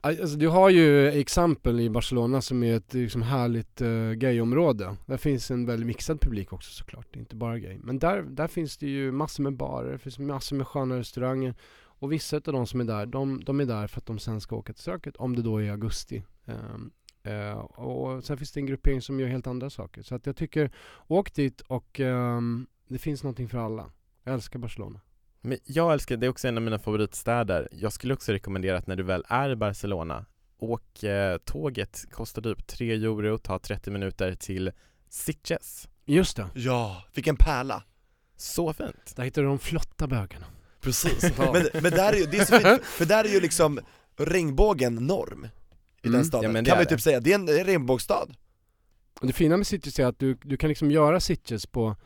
Alltså, 0.00 0.36
du 0.36 0.48
har 0.48 0.70
ju 0.70 1.08
exempel 1.08 1.80
i 1.80 1.90
Barcelona 1.90 2.40
som 2.40 2.62
är 2.62 2.76
ett 2.76 2.94
liksom, 2.94 3.22
härligt 3.22 3.82
uh, 3.82 4.12
gayområde. 4.12 4.96
Där 5.06 5.16
finns 5.16 5.50
en 5.50 5.66
väldigt 5.66 5.86
mixad 5.86 6.20
publik 6.20 6.52
också 6.52 6.70
såklart, 6.70 7.16
inte 7.16 7.36
bara 7.36 7.58
gay. 7.58 7.78
Men 7.82 7.98
där, 7.98 8.22
där 8.22 8.46
finns 8.46 8.76
det 8.76 8.86
ju 8.86 9.12
massor 9.12 9.42
med 9.42 9.56
barer, 9.56 9.92
det 9.92 9.98
finns 9.98 10.18
massor 10.18 10.56
med 10.56 10.66
sköna 10.66 10.98
restauranger. 10.98 11.54
Och 11.78 12.12
vissa 12.12 12.36
av 12.36 12.42
de 12.42 12.66
som 12.66 12.80
är 12.80 12.84
där, 12.84 13.06
de, 13.06 13.44
de 13.44 13.60
är 13.60 13.64
där 13.64 13.86
för 13.86 14.00
att 14.00 14.06
de 14.06 14.18
sen 14.18 14.40
ska 14.40 14.56
åka 14.56 14.72
till 14.72 14.82
Circuit, 14.82 15.16
om 15.16 15.36
det 15.36 15.42
då 15.42 15.62
är 15.62 15.70
augusti. 15.70 16.22
Um, 16.44 16.90
uh, 17.26 17.52
och 17.58 18.24
sen 18.24 18.38
finns 18.38 18.52
det 18.52 18.60
en 18.60 18.66
gruppering 18.66 19.02
som 19.02 19.20
gör 19.20 19.28
helt 19.28 19.46
andra 19.46 19.70
saker. 19.70 20.02
Så 20.02 20.14
att 20.14 20.26
jag 20.26 20.36
tycker, 20.36 20.70
åk 21.06 21.34
dit 21.34 21.60
och 21.60 22.00
um, 22.00 22.66
det 22.88 22.98
finns 22.98 23.22
någonting 23.22 23.48
för 23.48 23.58
alla. 23.58 23.90
Jag 24.24 24.34
älskar 24.34 24.58
Barcelona. 24.58 25.00
Men 25.40 25.58
jag 25.64 25.92
älskar, 25.92 26.16
det 26.16 26.26
är 26.26 26.30
också 26.30 26.48
en 26.48 26.56
av 26.56 26.62
mina 26.62 26.78
favoritstäder. 26.78 27.68
Jag 27.72 27.92
skulle 27.92 28.14
också 28.14 28.32
rekommendera 28.32 28.78
att 28.78 28.86
när 28.86 28.96
du 28.96 29.02
väl 29.02 29.24
är 29.28 29.50
i 29.50 29.56
Barcelona, 29.56 30.26
åk 30.58 31.02
eh, 31.02 31.38
tåget, 31.38 32.04
kostar 32.10 32.42
typ 32.42 32.66
3 32.66 32.92
euro, 32.92 33.38
tar 33.38 33.58
30 33.58 33.90
minuter 33.90 34.34
till 34.34 34.72
Sitges. 35.08 35.88
Just 36.04 36.36
det, 36.36 36.48
Ja, 36.54 37.04
vilken 37.14 37.36
pärla. 37.36 37.82
Så 38.36 38.72
fint! 38.72 39.16
där 39.16 39.24
hittar 39.24 39.42
du 39.42 39.48
de 39.48 39.58
flotta 39.58 40.06
bögarna. 40.06 40.46
Precis. 40.80 41.38
men, 41.38 41.66
men 41.82 41.92
där 41.92 42.12
är 42.12 42.16
ju, 42.16 42.24
det 42.24 42.38
är 42.38 42.44
så 42.44 42.60
fint, 42.60 42.84
för 42.84 43.04
där 43.04 43.24
är 43.24 43.28
ju 43.28 43.40
liksom 43.40 43.80
regnbågen 44.16 44.94
norm 44.94 45.48
i 46.06 46.08
Mm. 46.08 46.18
den 46.18 46.24
staden, 46.24 46.44
Ja, 46.44 46.52
men 46.52 46.64
det 46.64 46.70
kan 46.70 46.78
ju 46.80 46.84
typ 46.84 47.00
säga, 47.00 47.20
det 47.20 47.30
är 47.32 47.34
en 47.34 47.48
regnbågsstad. 47.48 48.26
Och 49.20 49.26
det 49.26 49.32
fina 49.32 49.56
med 49.56 49.66
Sitges 49.66 49.98
är 49.98 50.06
att 50.06 50.18
du, 50.18 50.38
du 50.42 50.56
kan 50.56 50.68
liksom 50.68 50.90
göra 50.90 51.20
Sitges 51.20 51.66
på 51.66 51.96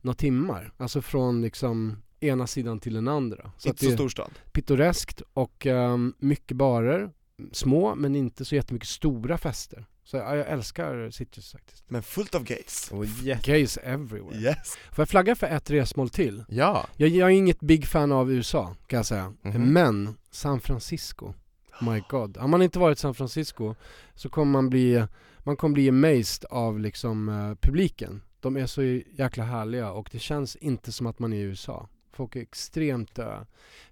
några 0.00 0.14
timmar. 0.14 0.72
Alltså 0.76 1.02
från 1.02 1.42
liksom 1.42 2.02
ena 2.20 2.46
sidan 2.46 2.80
till 2.80 2.94
den 2.94 3.08
andra. 3.08 3.52
Så 3.58 3.68
Inte 3.68 3.84
så 3.84 3.90
stor 3.92 4.08
stad. 4.08 4.30
pittoreskt 4.52 5.22
och 5.34 5.66
ehm, 5.66 6.14
mycket 6.18 6.56
barer. 6.56 7.10
Små 7.52 7.94
men 7.94 8.16
inte 8.16 8.44
så 8.44 8.54
jättemycket 8.54 8.88
stora 8.88 9.38
fester. 9.38 9.86
Så 10.04 10.16
ja, 10.16 10.36
jag 10.36 10.48
älskar 10.48 11.10
Sitges 11.10 11.52
faktiskt. 11.52 11.84
Men 11.90 12.02
fullt 12.02 12.34
av 12.34 12.44
gays. 12.44 12.88
Och 12.92 13.04
jätte... 13.06 13.50
Gays 13.50 13.76
everywhere. 13.76 14.38
Yes. 14.40 14.76
Får 14.92 15.02
jag 15.02 15.08
flagga 15.08 15.34
för 15.36 15.46
ett 15.46 15.70
resmål 15.70 16.10
till? 16.10 16.44
Ja, 16.48 16.86
Jag, 16.96 17.08
jag 17.08 17.26
är 17.30 17.34
inget 17.34 17.60
big 17.60 17.86
fan 17.86 18.12
av 18.12 18.32
USA 18.32 18.74
kan 18.86 18.96
jag 18.96 19.06
säga. 19.06 19.32
Mhm. 19.42 19.72
Men 19.72 20.14
San 20.30 20.60
Francisco. 20.60 21.32
My 21.80 22.02
god. 22.08 22.36
Har 22.36 22.48
man 22.48 22.62
inte 22.62 22.78
varit 22.78 22.98
i 22.98 23.00
San 23.00 23.14
Francisco 23.14 23.74
så 24.14 24.28
kommer 24.28 24.52
man 24.52 24.70
bli, 24.70 25.06
man 25.38 25.56
kommer 25.56 25.74
bli 25.74 25.88
amazed 25.88 26.44
av 26.50 26.80
liksom 26.80 27.28
eh, 27.28 27.54
publiken. 27.54 28.22
De 28.40 28.56
är 28.56 28.66
så 28.66 28.82
jäkla 29.12 29.44
härliga 29.44 29.92
och 29.92 30.08
det 30.12 30.18
känns 30.18 30.56
inte 30.56 30.92
som 30.92 31.06
att 31.06 31.18
man 31.18 31.32
är 31.32 31.36
i 31.36 31.40
USA. 31.40 31.88
Folk 32.12 32.36
är 32.36 32.40
extremt 32.40 33.18
uh, 33.18 33.40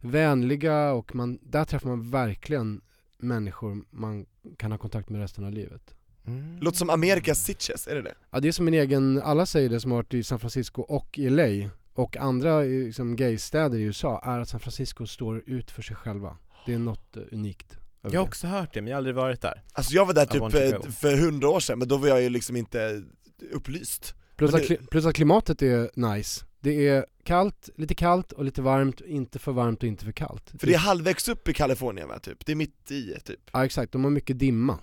vänliga 0.01 0.93
och 0.93 1.15
man, 1.15 1.39
där 1.43 1.65
träffar 1.65 1.89
man 1.89 2.11
verkligen 2.11 2.81
människor 3.19 3.85
man 3.91 4.27
kan 4.57 4.71
ha 4.71 4.79
kontakt 4.79 5.09
med 5.09 5.21
resten 5.21 5.45
av 5.45 5.53
livet. 5.53 5.95
mm. 6.27 6.59
Låter 6.61 6.79
som 6.79 6.91
Amerikas 6.91 7.45
Sitges, 7.45 7.87
är 7.87 7.95
det 7.95 8.03
det? 8.03 8.15
Ja 8.31 8.41
det 8.41 8.49
är 8.49 8.53
som 8.53 8.69
en 8.69 8.75
egen, 8.75 9.23
alla 9.23 9.47
säger 9.47 9.69
det 9.69 9.81
som 9.81 9.91
har 9.91 9.99
varit 9.99 10.15
i 10.15 10.23
San 10.23 10.39
Francisco 10.39 10.83
och 10.83 11.19
i 11.19 11.31
LA 11.31 11.71
och 11.95 12.17
andra 12.17 12.65
eh, 12.65 12.71
liksom, 12.71 13.17
gaystäder 13.17 13.79
i 13.79 13.83
USA 13.83 14.21
är 14.25 14.41
att 14.41 14.49
San 14.49 14.61
Francisco 14.61 15.07
står 15.07 15.43
ut 15.47 15.71
för 15.71 15.83
sig 15.83 15.97
själva. 15.97 16.37
Det 16.67 16.75
är 16.75 16.79
något 16.79 17.17
unikt. 17.17 17.78
Jag 18.03 18.21
har 18.21 18.27
också 18.27 18.47
hört 18.47 18.75
det 18.75 18.81
men 18.83 18.89
jag 18.91 18.95
har 18.97 18.99
aldrig 18.99 19.15
varit 19.17 19.41
där. 19.41 19.63
Alltså 19.73 19.95
jag 19.95 20.07
var 20.07 20.15
där 20.15 20.27
typ 20.27 20.95
för 20.95 21.17
hundra 21.17 21.49
år 21.49 21.61
sedan, 21.61 21.79
men 21.79 21.89
då 21.89 21.97
var 21.97 22.09
jag 22.09 22.23
ju 22.23 22.29
liksom 22.29 22.57
inte 22.57 23.03
upplyst. 23.53 24.15
Plus 24.37 24.55
att, 24.55 24.61
det- 24.61 24.67
kli- 24.69 24.87
plus 24.91 25.07
att 25.07 25.15
klimatet 25.15 25.63
är 25.63 25.91
nice. 25.95 26.45
Det 26.61 26.89
är 26.89 27.07
kallt, 27.25 27.69
lite 27.77 27.95
kallt 27.95 28.33
och 28.33 28.45
lite 28.45 28.63
varmt, 28.63 29.01
inte 29.01 29.39
för 29.39 29.53
varmt 29.53 29.83
och 29.83 29.89
inte 29.89 30.05
för 30.05 30.13
kallt. 30.13 30.51
För 30.59 30.67
det 30.67 30.75
är 30.75 30.79
halvvägs 30.79 31.29
upp 31.29 31.49
i 31.49 31.55
Kalifornien 31.55 32.09
va, 32.09 32.19
typ? 32.19 32.47
Det 32.47 32.53
är 32.53 32.57
mitt 32.57 32.91
i 32.91 33.15
typ 33.25 33.41
Ja 33.53 33.65
exakt, 33.65 33.93
de 33.93 34.05
har 34.05 34.11
mycket 34.11 34.39
dimma. 34.39 34.79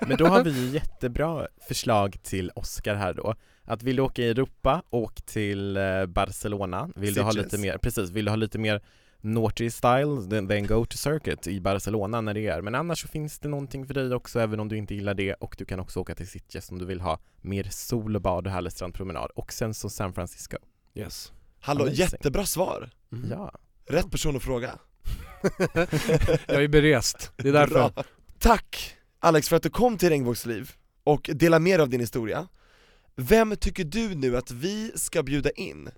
Men 0.00 0.16
då 0.16 0.26
har 0.26 0.44
vi 0.44 0.50
ju 0.50 0.66
jättebra 0.70 1.46
förslag 1.68 2.16
till 2.22 2.50
Oscar 2.54 2.94
här 2.94 3.14
då. 3.14 3.34
Att 3.64 3.82
vill 3.82 3.96
du 3.96 4.02
åka 4.02 4.22
i 4.22 4.28
Europa, 4.30 4.82
åk 4.90 5.22
till 5.22 5.76
eh, 5.76 6.06
Barcelona. 6.06 6.90
Vill 6.96 7.14
du 7.14 7.20
ha 7.22 7.32
Sitges. 7.32 7.44
lite 7.44 7.58
mer, 7.58 7.78
precis, 7.78 8.10
vill 8.10 8.24
du 8.24 8.30
ha 8.30 8.36
lite 8.36 8.58
mer 8.58 8.82
naughty 9.20 9.70
style, 9.70 10.46
then, 10.48 10.66
go 10.66 10.84
to 10.84 10.96
circuit 10.96 11.46
i 11.46 11.60
Barcelona 11.60 12.20
när 12.20 12.34
det 12.34 12.46
är. 12.46 12.62
Men 12.62 12.74
annars 12.74 13.02
så 13.02 13.08
finns 13.08 13.38
det 13.38 13.48
någonting 13.48 13.86
för 13.86 13.94
dig 13.94 14.14
också 14.14 14.40
även 14.40 14.60
om 14.60 14.68
du 14.68 14.76
inte 14.76 14.94
gillar 14.94 15.14
det 15.14 15.34
och 15.34 15.54
du 15.58 15.64
kan 15.64 15.80
också 15.80 16.00
åka 16.00 16.14
till 16.14 16.28
Sitges 16.28 16.70
om 16.70 16.78
du 16.78 16.84
vill 16.84 17.00
ha 17.00 17.18
mer 17.40 17.64
sol 17.70 18.16
och 18.16 18.22
bad 18.22 18.46
och 18.46 18.52
härlig 18.52 18.72
strandpromenad. 18.72 19.30
Och 19.34 19.52
sen 19.52 19.74
så 19.74 19.90
San 19.90 20.12
Francisco. 20.12 20.56
Yes. 20.94 21.32
Hallå, 21.60 21.82
Amazing. 21.84 22.00
jättebra 22.00 22.46
svar! 22.46 22.90
Mhm. 23.08 23.30
Ja. 23.30 23.52
Rätt 23.86 24.10
person 24.10 24.36
att 24.36 24.42
fråga 24.42 24.78
jag 26.46 26.64
är 26.64 26.68
berest, 26.68 27.32
det 27.36 27.48
är 27.48 27.52
därför. 27.52 27.74
Bra. 27.74 28.04
Tack 28.38 28.96
Alex 29.20 29.48
för 29.48 29.56
att 29.56 29.62
du 29.62 29.70
kom 29.70 29.98
till 29.98 30.08
Regnbågsliv 30.08 30.72
och 31.04 31.30
delar 31.34 31.58
mer 31.58 31.78
av 31.78 31.88
din 31.88 32.00
historia 32.00 32.48
Vem 33.16 33.56
tycker 33.56 33.84
du 33.84 34.14
nu 34.14 34.36
att 34.36 34.50
vi 34.50 34.92
ska 34.94 35.22
bjuda 35.22 35.50
in 35.50 35.90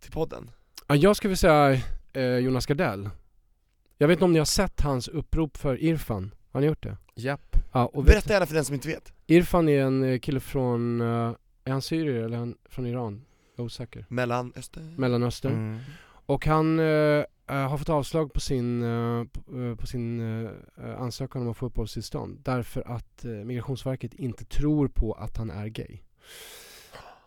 till 0.00 0.12
podden? 0.12 0.50
Ja, 0.86 0.94
jag 0.94 1.16
skulle 1.16 1.28
vilja 1.28 1.36
säga 1.36 1.80
eh, 2.12 2.36
Jonas 2.36 2.66
Gardell. 2.66 3.10
Jag 3.98 4.08
vet 4.08 4.16
inte 4.16 4.24
om 4.24 4.32
ni 4.32 4.38
har 4.38 4.46
sett 4.46 4.80
hans 4.80 5.08
upprop 5.08 5.56
för 5.56 5.82
Irfan? 5.82 6.34
Har 6.50 6.60
ni 6.60 6.66
gjort 6.66 6.82
det? 6.82 6.96
Japp. 7.14 7.56
Ja, 7.72 7.86
och 7.86 8.06
vet, 8.06 8.14
Berätta 8.14 8.32
gärna 8.32 8.46
för 8.46 8.54
den 8.54 8.64
som 8.64 8.74
inte 8.74 8.88
vet 8.88 9.12
Irfan 9.26 9.68
är 9.68 9.82
en 9.82 10.04
eh, 10.04 10.18
kille 10.18 10.40
från, 10.40 11.00
eh, 11.00 11.34
är 11.64 11.72
han 11.72 11.82
syrier 11.82 12.22
eller 12.22 12.36
är 12.36 12.40
han 12.40 12.54
från 12.64 12.86
Iran? 12.86 13.24
Jag 13.56 13.62
är 13.62 13.66
osäker. 13.66 14.06
Mellanöstern 14.08 14.94
Mellanöstern. 14.96 15.52
Mm. 15.52 15.80
Och 16.26 16.46
han, 16.46 16.78
eh, 16.78 16.84
eh, 16.84 17.24
har 17.68 17.78
fått 17.78 17.88
avslag 17.88 18.32
på 18.32 18.40
sin, 18.40 18.82
eh, 18.82 19.24
på, 19.24 19.60
eh, 19.60 19.76
på 19.76 19.86
sin 19.86 20.20
eh, 20.44 21.00
ansökan 21.00 21.42
om 21.42 21.48
att 21.48 21.56
få 21.56 21.66
uppehållstillstånd 21.66 22.38
därför 22.42 22.82
att 22.86 23.24
eh, 23.24 23.30
Migrationsverket 23.30 24.14
inte 24.14 24.44
tror 24.44 24.88
på 24.88 25.12
att 25.12 25.36
han 25.36 25.50
är 25.50 25.66
gay. 25.66 25.98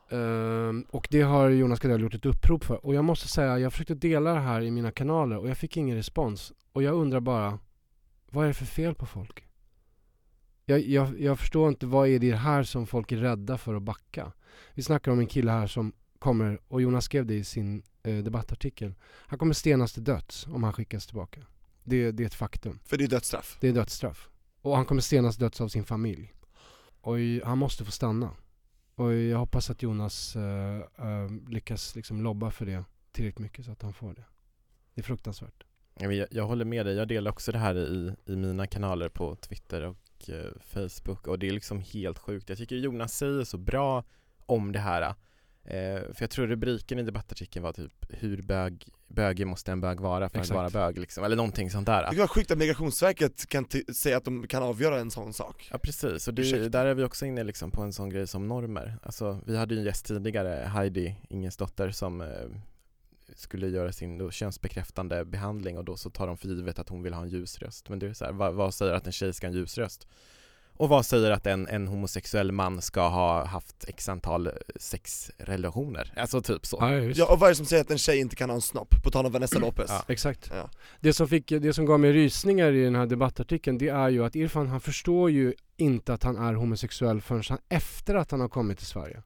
Ehm, 0.10 0.86
och 0.90 1.08
det 1.12 1.22
har 1.22 1.50
Jonas 1.50 1.80
Gardell 1.80 2.02
gjort 2.02 2.14
ett 2.14 2.26
upprop 2.26 2.64
för. 2.64 2.86
Och 2.86 2.96
jag 2.96 3.06
måste 3.06 3.28
säga, 3.28 3.60
jag 3.60 3.72
försökte 3.72 3.96
dela 3.96 4.34
det 4.34 4.40
här 4.40 4.62
i 4.62 4.72
mina 4.72 4.92
kanaler 4.92 5.38
och 5.38 5.50
jag 5.50 5.58
fick 5.58 5.78
ingen 5.78 5.98
respons. 5.98 6.54
Och 6.74 6.84
jag 6.84 6.96
undrar 6.96 7.20
bara, 7.20 7.60
vad 8.32 8.44
är 8.44 8.48
det 8.48 8.54
för 8.54 8.66
fel 8.66 8.96
på 8.96 9.06
folk? 9.06 9.48
Jag, 10.66 10.80
jag, 10.80 11.22
jag 11.22 11.40
förstår 11.40 11.70
inte, 11.70 11.86
vad 11.86 12.08
är 12.08 12.20
det 12.20 12.36
här 12.36 12.64
som 12.64 12.88
folk 12.88 13.12
är 13.12 13.18
rädda 13.18 13.58
för 13.58 13.76
att 13.76 13.84
backa? 13.84 14.32
Vi 14.74 14.84
snackar 14.84 15.12
om 15.12 15.20
en 15.20 15.28
kille 15.28 15.52
här 15.52 15.68
som 15.68 15.94
kommer, 16.20 16.60
och 16.68 16.82
Jonas 16.82 17.06
skrev 17.06 17.26
det 17.26 17.36
i 17.36 17.44
sin 17.44 17.84
eh, 18.04 18.18
debattartikel. 18.18 18.94
Han 19.04 19.40
kommer 19.40 19.54
stenas 19.54 19.94
till 19.94 20.04
döds 20.04 20.48
om 20.48 20.64
han 20.64 20.74
skickas 20.74 21.08
tillbaka. 21.08 21.42
Det, 21.84 22.12
det 22.12 22.24
är 22.24 22.28
ett 22.28 22.34
faktum. 22.34 22.80
För 22.86 22.98
det 22.98 23.04
är 23.04 23.08
dödsstraff. 23.08 23.58
Det 23.62 23.68
är 23.68 23.74
dödsstraff. 23.74 24.30
Och 24.62 24.76
han 24.76 24.86
kommer 24.86 25.02
stenas 25.02 25.36
till 25.36 25.44
döds 25.44 25.62
av 25.62 25.68
sin 25.68 25.84
familj. 25.84 26.34
Och 27.02 27.16
han 27.44 27.58
måste 27.58 27.86
få 27.86 27.92
stanna. 27.92 28.32
Och 28.96 29.14
jag 29.14 29.38
hoppas 29.38 29.70
att 29.70 29.82
Jonas 29.82 30.36
uh, 30.36 30.44
uh, 31.06 31.50
lyckas 31.50 31.96
liksom 31.96 32.22
lobba 32.22 32.52
för 32.52 32.66
det 32.66 32.84
tillräckligt 33.12 33.40
mycket 33.40 33.66
så 33.66 33.72
att 33.72 33.82
han 33.82 33.94
får 33.94 34.14
det. 34.14 34.24
Det 34.94 35.02
är 35.02 35.04
fruktansvärt. 35.04 35.64
Jag, 36.00 36.28
jag 36.32 36.48
håller 36.48 36.66
med 36.66 36.86
dig, 36.86 36.96
jag 36.96 37.08
delar 37.08 37.32
också 37.32 37.52
det 37.52 37.58
här 37.58 37.76
i, 37.78 38.16
i 38.26 38.36
mina 38.36 38.68
kanaler 38.68 39.10
på 39.10 39.36
Twitter 39.36 39.82
och 39.82 40.30
uh, 40.30 40.52
Facebook 40.60 41.28
och 41.28 41.40
det 41.40 41.48
är 41.48 41.52
liksom 41.52 41.82
helt 41.82 42.20
sjukt. 42.20 42.50
Jag 42.50 42.58
tycker 42.58 42.76
Jonas 42.76 43.14
säger 43.14 43.44
så 43.44 43.58
bra 43.58 44.04
om 44.46 44.72
det 44.72 44.80
här. 44.80 45.16
Eh, 45.66 46.02
för 46.02 46.16
jag 46.20 46.30
tror 46.30 46.48
rubriken 46.48 47.00
i 47.00 47.04
debattartikeln 47.04 47.64
var 47.64 47.74
typ 47.74 48.06
hur 48.10 48.42
bög, 48.42 48.88
bögig 49.08 49.48
måste 49.48 49.72
en 49.72 49.82
bög 49.82 50.00
vara 50.00 50.30
för 50.30 50.40
Exakt. 50.40 50.52
att 50.52 50.74
vara 50.74 50.86
bög 50.86 51.00
liksom, 51.00 51.24
eller 51.24 51.36
någonting 51.36 51.72
sånt 51.72 51.86
där. 51.86 52.12
Det 52.12 52.18
var 52.18 52.28
sjukt 52.28 52.52
att 52.52 52.58
Migrationsverket 52.58 53.50
kan 53.50 53.68
säga 53.96 54.18
att 54.18 54.26
de 54.26 54.48
kan 54.48 54.64
avgöra 54.64 55.00
en 55.00 55.12
sån 55.12 55.34
sak. 55.34 55.68
Ja 55.72 55.78
precis, 55.78 56.28
och 56.28 56.34
det, 56.34 56.70
där 56.70 56.86
är 56.86 56.94
vi 56.94 57.04
också 57.04 57.26
inne 57.26 57.44
liksom 57.44 57.72
på 57.72 57.82
en 57.82 57.94
sån 57.94 58.10
grej 58.10 58.28
som 58.28 58.48
normer. 58.48 58.98
Alltså 59.04 59.40
vi 59.46 59.58
hade 59.58 59.74
ju 59.74 59.80
en 59.80 59.86
gäst 59.86 60.06
tidigare, 60.06 60.68
Heidi 60.68 61.16
Ingensdotter 61.30 61.92
som 61.92 62.22
eh, 62.22 62.28
skulle 63.36 63.68
göra 63.68 63.92
sin 63.92 64.18
då, 64.18 64.32
könsbekräftande 64.32 65.26
behandling 65.26 65.78
och 65.78 65.86
då 65.86 65.98
så 65.98 66.10
tar 66.10 66.28
de 66.28 66.38
för 66.38 66.48
givet 66.48 66.80
att 66.80 66.90
hon 66.90 67.04
vill 67.04 67.14
ha 67.14 67.22
en 67.22 67.30
ljus 67.30 67.60
röst. 67.60 67.90
Men 67.90 68.00
det 68.00 68.08
är 68.08 68.14
så 68.14 68.26
här, 68.26 68.32
vad, 68.32 68.54
vad 68.54 68.74
säger 68.74 68.94
att 68.94 69.06
en 69.06 69.14
tjej 69.14 69.34
ska 69.34 69.48
ha 69.48 69.52
en 69.52 69.58
ljus 69.58 69.78
röst? 69.78 70.08
Och 70.78 70.90
vad 70.90 71.06
säger 71.06 71.32
att 71.32 71.48
en, 71.48 71.68
en 71.68 71.88
homosexuell 71.88 72.52
man 72.52 72.82
ska 72.82 73.08
ha 73.08 73.46
haft 73.46 73.86
x 73.88 74.10
antal 74.10 74.48
eh, 74.48 74.54
sexrelationer? 74.76 76.14
Alltså 76.18 76.42
typ 76.42 76.66
så. 76.66 76.78
Ja. 76.82 76.92
Ja, 76.92 77.32
och 77.34 77.40
vad 77.40 77.48
är 77.48 77.52
det 77.52 77.56
som 77.56 77.66
säger 77.66 77.84
att 77.84 77.92
en 77.92 77.98
tjej 77.98 78.20
inte 78.20 78.36
kan 78.36 78.50
ha 78.50 78.56
en 78.56 78.62
snopp? 78.62 79.04
På 79.04 79.12
tal 79.12 79.26
om 79.26 79.32
Vanessa 79.32 79.60
Lopez. 79.60 79.90
Ja. 79.90 80.04
Exakt. 80.08 80.52
Ja. 80.54 80.70
Det, 81.00 81.14
som 81.14 81.28
fick, 81.28 81.50
det 81.50 81.74
som 81.74 81.86
gav 81.86 82.00
mig 82.00 82.14
rysningar 82.14 82.72
i 82.72 82.84
den 82.84 82.96
här 82.96 83.06
debattartikeln 83.06 83.78
det 83.78 83.90
är 83.90 84.10
ju 84.10 84.26
att 84.26 84.36
Irfan 84.36 84.68
han 84.68 84.82
förstår 84.82 85.32
ju 85.32 85.54
inte 85.78 86.14
att 86.14 86.24
han 86.24 86.38
är 86.38 86.54
homosexuell 86.54 87.22
förrän 87.22 87.44
han, 87.50 87.60
efter 87.70 88.16
att 88.16 88.32
han 88.32 88.40
har 88.42 88.50
kommit 88.50 88.78
till 88.78 88.88
Sverige. 88.88 89.24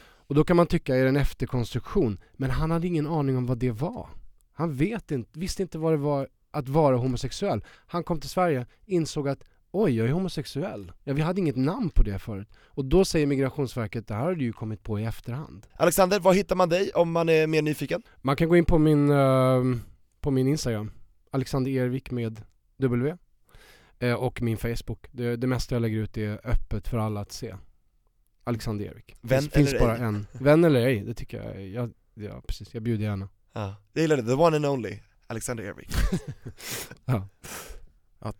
Och 0.00 0.34
då 0.34 0.44
kan 0.44 0.56
man 0.56 0.66
tycka 0.66 0.96
är 0.96 1.02
det 1.02 1.08
en 1.08 1.16
efterkonstruktion, 1.16 2.18
men 2.32 2.50
han 2.50 2.70
hade 2.70 2.86
ingen 2.86 3.06
aning 3.06 3.36
om 3.36 3.46
vad 3.46 3.58
det 3.58 3.70
var. 3.70 4.08
Han 4.52 4.74
vet 4.74 5.10
inte, 5.10 5.38
visste 5.38 5.62
inte 5.62 5.78
vad 5.78 5.92
det 5.92 5.96
var 5.96 6.28
att 6.50 6.68
vara 6.68 6.96
homosexuell. 6.96 7.64
Han 7.86 8.04
kom 8.04 8.20
till 8.20 8.30
Sverige, 8.30 8.66
insåg 8.86 9.28
att 9.28 9.44
oj, 9.70 9.96
jag 9.96 10.08
är 10.08 10.12
homosexuell. 10.12 10.92
Ja, 11.04 11.14
vi 11.14 11.22
hade 11.22 11.40
inget 11.40 11.56
namn 11.56 11.90
på 11.90 12.02
det 12.02 12.18
förut. 12.18 12.48
Och 12.66 12.84
då 12.84 13.04
säger 13.04 13.26
Migrationsverket, 13.26 14.06
det 14.06 14.14
här 14.14 14.22
har 14.22 14.34
du 14.34 14.44
ju 14.44 14.52
kommit 14.52 14.82
på 14.82 15.00
i 15.00 15.04
efterhand. 15.04 15.66
Alexander, 15.76 16.20
var 16.20 16.32
hittar 16.32 16.56
man 16.56 16.68
dig 16.68 16.90
om 16.94 17.12
man 17.12 17.28
är 17.28 17.46
mer 17.46 17.62
nyfiken? 17.62 18.02
Man 18.16 18.36
kan 18.36 18.48
gå 18.48 18.56
in 18.56 18.64
på 18.64 18.78
min, 18.78 19.10
eh, 19.10 19.62
på 20.20 20.30
min 20.30 20.48
Instagram, 20.48 20.90
Alexander 21.30 21.70
Ervik 21.70 22.10
med 22.10 22.40
W. 22.78 23.16
Eh, 23.98 24.14
och 24.14 24.42
min 24.42 24.56
Facebook. 24.56 25.06
Det, 25.10 25.36
det 25.36 25.46
mesta 25.46 25.74
jag 25.74 25.82
lägger 25.82 25.98
ut 25.98 26.16
är 26.16 26.40
öppet 26.44 26.88
för 26.88 26.98
alla 26.98 27.20
att 27.20 27.32
se. 27.32 27.54
Alexander 28.44 28.84
Ervik. 28.84 29.16
Vän 29.20 29.40
finns, 29.40 29.52
finns 29.52 29.68
eller 29.68 29.80
bara 29.80 29.96
ej? 29.96 30.02
en. 30.02 30.26
Vän 30.32 30.64
eller 30.64 30.86
ej, 30.86 31.00
det 31.00 31.14
tycker 31.14 31.42
jag. 31.42 31.66
jag 31.66 31.92
ja, 32.14 32.42
precis. 32.46 32.74
Jag 32.74 32.82
bjuder 32.82 33.04
gärna. 33.04 33.28
Ja. 33.52 33.76
Jag 33.92 34.02
gillar 34.02 34.16
det, 34.16 34.22
the 34.22 34.32
one 34.32 34.56
and 34.56 34.66
only, 34.66 34.98
Alexander 35.26 35.64
Ervik. 35.64 35.88
Ja, 37.04 37.28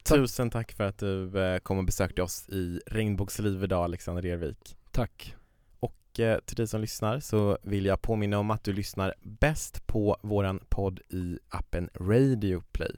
tusen 0.03 0.51
tack 0.51 0.73
för 0.73 0.85
att 0.85 0.99
du 0.99 1.41
eh, 1.41 1.59
kom 1.59 1.79
och 1.79 1.85
besökte 1.85 2.23
oss 2.23 2.49
i 2.49 2.81
Regnbågsliv 2.87 3.65
idag 3.65 3.85
Alexander 3.85 4.27
Ervik. 4.27 4.77
Tack. 4.93 5.35
Och 5.81 6.21
eh, 6.21 6.39
till 6.39 6.57
dig 6.57 6.67
som 6.67 6.81
lyssnar 6.81 7.21
så 7.21 7.59
vill 7.63 7.85
jag 7.87 8.03
påminna 8.03 8.39
om 8.39 8.51
att 8.51 8.65
du 8.65 8.73
lyssnar 8.73 9.15
bäst 9.23 9.87
på 9.87 10.17
våran 10.23 10.61
podd 10.69 11.01
i 11.09 11.39
appen 11.49 11.91
Radio 11.95 12.63
Play. 12.73 12.95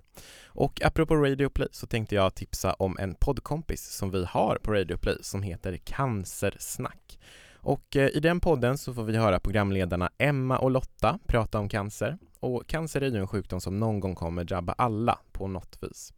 Och 0.46 0.84
apropå 0.84 1.16
Radio 1.16 1.48
Play 1.48 1.68
så 1.72 1.86
tänkte 1.86 2.14
jag 2.14 2.34
tipsa 2.34 2.72
om 2.72 2.96
en 2.98 3.14
poddkompis 3.14 3.96
som 3.96 4.10
vi 4.10 4.24
har 4.24 4.56
på 4.56 4.72
Radio 4.72 4.96
Play 4.96 5.16
som 5.20 5.42
heter 5.42 5.76
Cancersnack. 5.76 7.18
Och 7.62 7.96
eh, 7.96 8.08
i 8.08 8.20
den 8.20 8.40
podden 8.40 8.78
så 8.78 8.94
får 8.94 9.04
vi 9.04 9.16
höra 9.16 9.40
programledarna 9.40 10.10
Emma 10.18 10.58
och 10.58 10.70
Lotta 10.70 11.18
prata 11.26 11.58
om 11.58 11.68
cancer. 11.68 12.18
Och 12.40 12.66
cancer 12.66 13.00
är 13.00 13.10
ju 13.10 13.18
en 13.18 13.28
sjukdom 13.28 13.60
som 13.60 13.80
någon 13.80 14.00
gång 14.00 14.14
kommer 14.14 14.44
drabba 14.44 14.72
alla 14.72 15.18
på 15.32 15.46
något 15.46 15.78
vis. 15.80 16.12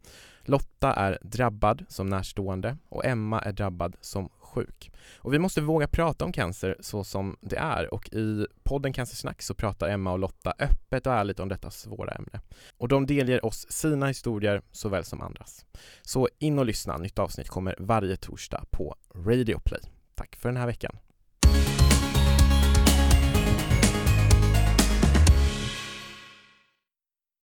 Lotta 0.45 0.93
är 0.93 1.19
drabbad 1.21 1.85
som 1.89 2.07
närstående 2.07 2.77
och 2.89 3.05
Emma 3.05 3.39
är 3.39 3.51
drabbad 3.51 3.95
som 4.01 4.29
sjuk. 4.39 4.91
Och 5.15 5.33
vi 5.33 5.39
måste 5.39 5.61
våga 5.61 5.87
prata 5.87 6.25
om 6.25 6.31
cancer 6.31 6.77
så 6.79 7.03
som 7.03 7.37
det 7.41 7.57
är 7.57 7.93
och 7.93 8.13
i 8.13 8.47
podden 8.63 8.93
Cancersnack 8.93 9.41
så 9.41 9.53
pratar 9.53 9.89
Emma 9.89 10.11
och 10.11 10.19
Lotta 10.19 10.53
öppet 10.59 11.07
och 11.07 11.13
ärligt 11.13 11.39
om 11.39 11.49
detta 11.49 11.71
svåra 11.71 12.11
ämne. 12.11 12.41
Och 12.77 12.87
de 12.87 13.05
delger 13.05 13.45
oss 13.45 13.65
sina 13.69 14.07
historier 14.07 14.61
såväl 14.71 15.03
som 15.03 15.21
andras. 15.21 15.65
Så 16.01 16.29
in 16.39 16.59
och 16.59 16.65
lyssna, 16.65 16.97
nytt 16.97 17.19
avsnitt 17.19 17.49
kommer 17.49 17.75
varje 17.79 18.15
torsdag 18.15 18.65
på 18.71 18.95
Radio 19.15 19.59
Play. 19.59 19.81
Tack 20.15 20.35
för 20.35 20.49
den 20.49 20.57
här 20.57 20.67
veckan. 20.67 20.97